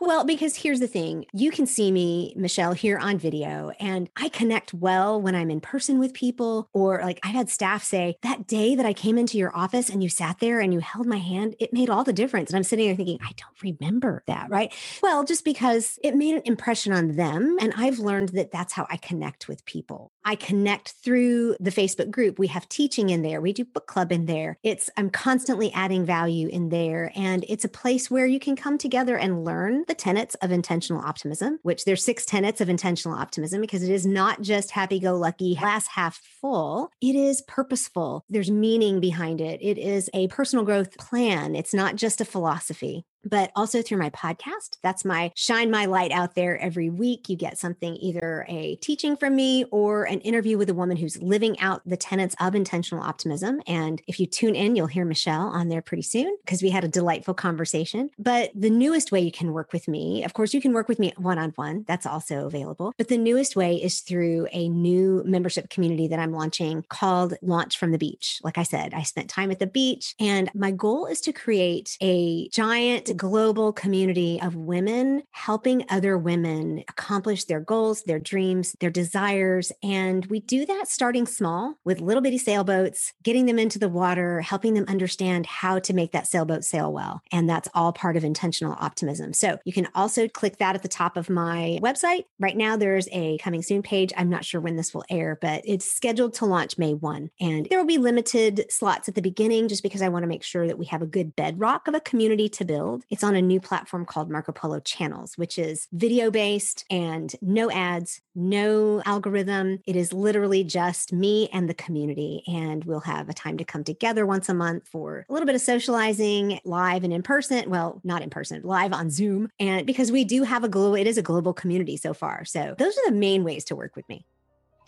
well, 0.00 0.24
because 0.24 0.56
here's 0.56 0.80
the 0.80 0.86
thing 0.86 1.24
you 1.32 1.50
can 1.50 1.66
see 1.66 1.92
me, 1.92 2.34
Michelle, 2.36 2.72
here 2.72 2.98
on 2.98 3.18
video, 3.18 3.70
and 3.78 4.10
I 4.16 4.28
connect 4.28 4.74
well 4.74 5.20
when 5.20 5.34
I'm 5.34 5.50
in 5.50 5.60
person 5.60 5.98
with 5.98 6.12
people. 6.12 6.68
Or 6.72 7.00
like 7.02 7.20
I've 7.22 7.34
had 7.34 7.48
staff 7.48 7.84
say, 7.84 8.16
that 8.22 8.46
day 8.46 8.74
that 8.74 8.86
I 8.86 8.92
came 8.92 9.18
into 9.18 9.38
your 9.38 9.56
office 9.56 9.88
and 9.88 10.02
you 10.02 10.08
sat 10.08 10.40
there 10.40 10.60
and 10.60 10.72
you 10.72 10.80
held 10.80 11.06
my 11.06 11.18
hand, 11.18 11.54
it 11.60 11.72
made 11.72 11.90
all 11.90 12.02
the 12.02 12.12
difference. 12.12 12.50
And 12.50 12.56
I'm 12.56 12.64
sitting 12.64 12.86
there 12.86 12.96
thinking, 12.96 13.18
I 13.22 13.30
don't 13.36 13.78
remember 13.80 14.24
that, 14.26 14.50
right? 14.50 14.72
Well, 15.02 15.24
just 15.24 15.44
because 15.44 15.98
it 16.02 16.16
made 16.16 16.34
an 16.34 16.42
impression 16.44 16.92
on 16.92 17.16
them. 17.16 17.19
And 17.20 17.72
I've 17.76 17.98
learned 17.98 18.30
that 18.30 18.52
that's 18.52 18.72
how 18.74 18.86
I 18.90 18.96
connect 18.98 19.48
with 19.48 19.64
people. 19.66 20.12
I 20.24 20.36
connect 20.36 20.94
through 21.04 21.56
the 21.60 21.70
Facebook 21.70 22.10
group. 22.10 22.38
We 22.38 22.48
have 22.48 22.68
teaching 22.68 23.10
in 23.10 23.22
there, 23.22 23.40
we 23.40 23.52
do 23.52 23.64
book 23.64 23.86
club 23.86 24.12
in 24.12 24.26
there. 24.26 24.58
It's, 24.62 24.90
I'm 24.96 25.10
constantly 25.10 25.72
adding 25.72 26.06
value 26.06 26.48
in 26.48 26.70
there. 26.70 27.12
And 27.16 27.44
it's 27.48 27.64
a 27.64 27.68
place 27.70 28.10
where 28.10 28.26
you 28.26 28.40
can 28.40 28.56
come 28.56 28.78
together 28.78 29.16
and 29.18 29.44
learn 29.44 29.84
the 29.88 29.94
tenets 29.94 30.34
of 30.36 30.52
intentional 30.52 31.02
optimism, 31.02 31.58
which 31.62 31.84
there's 31.84 32.04
six 32.04 32.26
tenets 32.26 32.60
of 32.60 32.68
intentional 32.68 33.18
optimism 33.18 33.60
because 33.60 33.82
it 33.82 33.92
is 33.92 34.06
not 34.06 34.42
just 34.42 34.72
happy 34.72 35.00
go 35.00 35.16
lucky, 35.16 35.56
glass 35.56 35.86
half 35.88 36.20
full. 36.40 36.90
It 37.00 37.16
is 37.16 37.42
purposeful. 37.42 38.24
There's 38.28 38.50
meaning 38.50 39.00
behind 39.00 39.40
it. 39.40 39.60
It 39.62 39.78
is 39.78 40.10
a 40.14 40.28
personal 40.28 40.64
growth 40.64 40.96
plan. 40.98 41.56
It's 41.56 41.74
not 41.74 41.96
just 41.96 42.20
a 42.20 42.24
philosophy 42.24 43.04
but 43.24 43.50
also 43.56 43.82
through 43.82 43.98
my 43.98 44.10
podcast. 44.10 44.78
That's 44.82 45.04
my 45.04 45.32
shine 45.34 45.70
my 45.70 45.86
light 45.86 46.12
out 46.12 46.34
there 46.34 46.58
every 46.58 46.90
week. 46.90 47.28
You 47.28 47.36
get 47.36 47.58
something 47.58 47.96
either 47.96 48.44
a 48.48 48.76
teaching 48.76 49.16
from 49.16 49.36
me 49.36 49.64
or 49.70 50.04
an 50.04 50.20
interview 50.20 50.58
with 50.58 50.70
a 50.70 50.74
woman 50.74 50.96
who's 50.96 51.20
living 51.22 51.58
out 51.60 51.82
the 51.86 51.96
tenets 51.96 52.34
of 52.40 52.54
intentional 52.54 53.04
optimism. 53.04 53.60
And 53.66 54.02
if 54.06 54.20
you 54.20 54.26
tune 54.26 54.54
in, 54.54 54.76
you'll 54.76 54.86
hear 54.86 55.04
Michelle 55.04 55.48
on 55.48 55.68
there 55.68 55.82
pretty 55.82 56.02
soon 56.02 56.36
because 56.44 56.62
we 56.62 56.70
had 56.70 56.84
a 56.84 56.88
delightful 56.88 57.34
conversation. 57.34 58.10
But 58.18 58.50
the 58.54 58.70
newest 58.70 59.12
way 59.12 59.20
you 59.20 59.32
can 59.32 59.52
work 59.52 59.72
with 59.72 59.88
me, 59.88 60.24
of 60.24 60.34
course, 60.34 60.54
you 60.54 60.60
can 60.60 60.72
work 60.72 60.88
with 60.88 60.98
me 60.98 61.12
one 61.16 61.38
on 61.38 61.50
one. 61.50 61.84
That's 61.86 62.06
also 62.06 62.46
available. 62.46 62.92
But 62.96 63.08
the 63.08 63.18
newest 63.18 63.56
way 63.56 63.76
is 63.76 64.00
through 64.00 64.48
a 64.52 64.68
new 64.68 65.22
membership 65.26 65.70
community 65.70 66.08
that 66.08 66.18
I'm 66.18 66.32
launching 66.32 66.84
called 66.88 67.34
Launch 67.42 67.78
from 67.78 67.92
the 67.92 67.98
Beach. 67.98 68.40
Like 68.42 68.58
I 68.58 68.62
said, 68.62 68.94
I 68.94 69.02
spent 69.02 69.30
time 69.30 69.50
at 69.50 69.58
the 69.58 69.66
beach 69.66 70.14
and 70.18 70.50
my 70.54 70.70
goal 70.70 71.06
is 71.06 71.20
to 71.22 71.32
create 71.32 71.96
a 72.00 72.48
giant 72.48 73.09
global 73.14 73.72
community 73.72 74.40
of 74.42 74.54
women 74.54 75.22
helping 75.32 75.84
other 75.88 76.16
women 76.18 76.84
accomplish 76.88 77.44
their 77.44 77.60
goals, 77.60 78.02
their 78.02 78.18
dreams, 78.18 78.76
their 78.80 78.90
desires. 78.90 79.72
And 79.82 80.26
we 80.26 80.40
do 80.40 80.66
that 80.66 80.88
starting 80.88 81.26
small 81.26 81.74
with 81.84 82.00
little 82.00 82.22
bitty 82.22 82.38
sailboats, 82.38 83.12
getting 83.22 83.46
them 83.46 83.58
into 83.58 83.78
the 83.78 83.88
water, 83.88 84.40
helping 84.40 84.74
them 84.74 84.84
understand 84.88 85.46
how 85.46 85.78
to 85.80 85.92
make 85.92 86.12
that 86.12 86.26
sailboat 86.26 86.64
sail 86.64 86.92
well. 86.92 87.20
And 87.32 87.48
that's 87.48 87.68
all 87.74 87.92
part 87.92 88.16
of 88.16 88.24
intentional 88.24 88.76
optimism. 88.78 89.32
So 89.32 89.58
you 89.64 89.72
can 89.72 89.88
also 89.94 90.28
click 90.28 90.58
that 90.58 90.74
at 90.74 90.82
the 90.82 90.88
top 90.88 91.16
of 91.16 91.30
my 91.30 91.78
website. 91.82 92.24
Right 92.38 92.56
now, 92.56 92.76
there's 92.76 93.08
a 93.12 93.38
coming 93.38 93.62
soon 93.62 93.82
page. 93.82 94.12
I'm 94.16 94.30
not 94.30 94.44
sure 94.44 94.60
when 94.60 94.76
this 94.76 94.94
will 94.94 95.04
air, 95.10 95.38
but 95.40 95.62
it's 95.64 95.90
scheduled 95.90 96.34
to 96.34 96.46
launch 96.46 96.78
May 96.78 96.94
1. 96.94 97.30
And 97.40 97.66
there 97.68 97.78
will 97.78 97.86
be 97.86 97.98
limited 97.98 98.66
slots 98.70 99.08
at 99.08 99.14
the 99.14 99.22
beginning 99.22 99.68
just 99.68 99.82
because 99.82 100.02
I 100.02 100.08
want 100.08 100.22
to 100.22 100.28
make 100.28 100.42
sure 100.42 100.66
that 100.66 100.78
we 100.78 100.86
have 100.86 101.02
a 101.02 101.06
good 101.06 101.36
bedrock 101.36 101.88
of 101.88 101.94
a 101.94 102.00
community 102.00 102.48
to 102.50 102.64
build. 102.64 102.99
It's 103.08 103.24
on 103.24 103.34
a 103.34 103.42
new 103.42 103.60
platform 103.60 104.04
called 104.04 104.30
Marco 104.30 104.52
Polo 104.52 104.80
Channels, 104.80 105.38
which 105.38 105.58
is 105.58 105.88
video 105.92 106.30
based 106.30 106.84
and 106.90 107.34
no 107.40 107.70
ads, 107.70 108.20
no 108.34 109.02
algorithm. 109.06 109.80
It 109.86 109.96
is 109.96 110.12
literally 110.12 110.64
just 110.64 111.12
me 111.12 111.48
and 111.52 111.68
the 111.68 111.74
community. 111.74 112.42
And 112.46 112.84
we'll 112.84 113.00
have 113.00 113.28
a 113.28 113.34
time 113.34 113.58
to 113.58 113.64
come 113.64 113.84
together 113.84 114.26
once 114.26 114.48
a 114.48 114.54
month 114.54 114.88
for 114.88 115.26
a 115.28 115.32
little 115.32 115.46
bit 115.46 115.54
of 115.54 115.60
socializing 115.60 116.60
live 116.64 117.04
and 117.04 117.12
in 117.12 117.22
person. 117.22 117.70
Well, 117.70 118.00
not 118.04 118.22
in 118.22 118.30
person, 118.30 118.62
live 118.62 118.92
on 118.92 119.10
Zoom. 119.10 119.50
And 119.58 119.86
because 119.86 120.12
we 120.12 120.24
do 120.24 120.42
have 120.42 120.64
a 120.64 120.68
global, 120.68 120.94
it 120.94 121.06
is 121.06 121.18
a 121.18 121.22
global 121.22 121.52
community 121.52 121.96
so 121.96 122.14
far. 122.14 122.44
So 122.44 122.74
those 122.78 122.96
are 122.98 123.10
the 123.10 123.16
main 123.16 123.44
ways 123.44 123.64
to 123.66 123.76
work 123.76 123.96
with 123.96 124.08
me. 124.08 124.24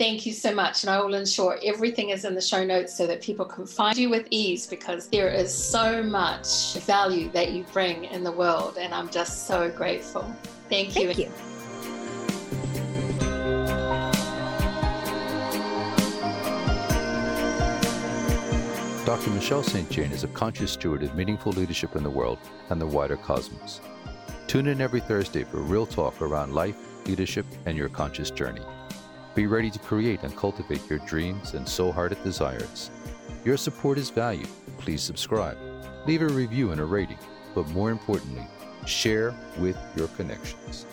Thank 0.02 0.26
you 0.26 0.32
so 0.32 0.52
much. 0.52 0.82
And 0.82 0.90
I 0.90 1.00
will 1.00 1.14
ensure 1.14 1.60
everything 1.62 2.10
is 2.10 2.24
in 2.24 2.34
the 2.34 2.40
show 2.40 2.64
notes 2.64 2.92
so 2.92 3.06
that 3.06 3.22
people 3.22 3.44
can 3.44 3.64
find 3.64 3.96
you 3.96 4.10
with 4.10 4.26
ease 4.30 4.66
because 4.66 5.06
there 5.06 5.28
is 5.28 5.54
so 5.54 6.02
much 6.02 6.74
value 6.78 7.30
that 7.30 7.52
you 7.52 7.64
bring 7.72 8.06
in 8.06 8.24
the 8.24 8.32
world. 8.32 8.78
And 8.78 8.92
I'm 8.92 9.08
just 9.10 9.46
so 9.46 9.70
grateful. 9.70 10.22
Thank 10.68 10.96
you. 10.96 11.14
Thank 11.14 11.18
you. 11.18 11.30
Dr. 19.06 19.30
Michelle 19.30 19.62
St. 19.62 19.88
Jane 19.88 20.10
is 20.10 20.24
a 20.24 20.28
conscious 20.34 20.72
steward 20.72 21.04
of 21.04 21.14
meaningful 21.14 21.52
leadership 21.52 21.94
in 21.94 22.02
the 22.02 22.10
world 22.10 22.38
and 22.70 22.80
the 22.80 22.86
wider 22.86 23.16
cosmos. 23.16 23.80
Tune 24.48 24.66
in 24.66 24.80
every 24.80 24.98
Thursday 24.98 25.44
for 25.44 25.58
real 25.58 25.86
talk 25.86 26.20
around 26.20 26.54
life, 26.54 26.74
leadership, 27.06 27.46
and 27.66 27.76
your 27.76 27.88
conscious 27.88 28.32
journey. 28.32 28.62
Be 29.34 29.46
ready 29.46 29.70
to 29.70 29.78
create 29.78 30.22
and 30.24 30.36
cultivate 30.36 30.88
your 30.90 30.98
dreams 31.00 31.54
and 31.54 31.66
soul 31.66 31.90
hearted 31.90 32.22
desires. 32.22 32.90
Your 33.44 33.56
support 33.56 33.96
is 33.96 34.10
valued. 34.10 34.48
Please 34.76 35.02
subscribe, 35.02 35.56
leave 36.06 36.20
a 36.20 36.28
review 36.28 36.70
and 36.70 36.80
a 36.80 36.84
rating, 36.84 37.18
but 37.54 37.66
more 37.68 37.90
importantly, 37.90 38.46
share 38.84 39.34
with 39.58 39.78
your 39.96 40.08
connections. 40.08 40.86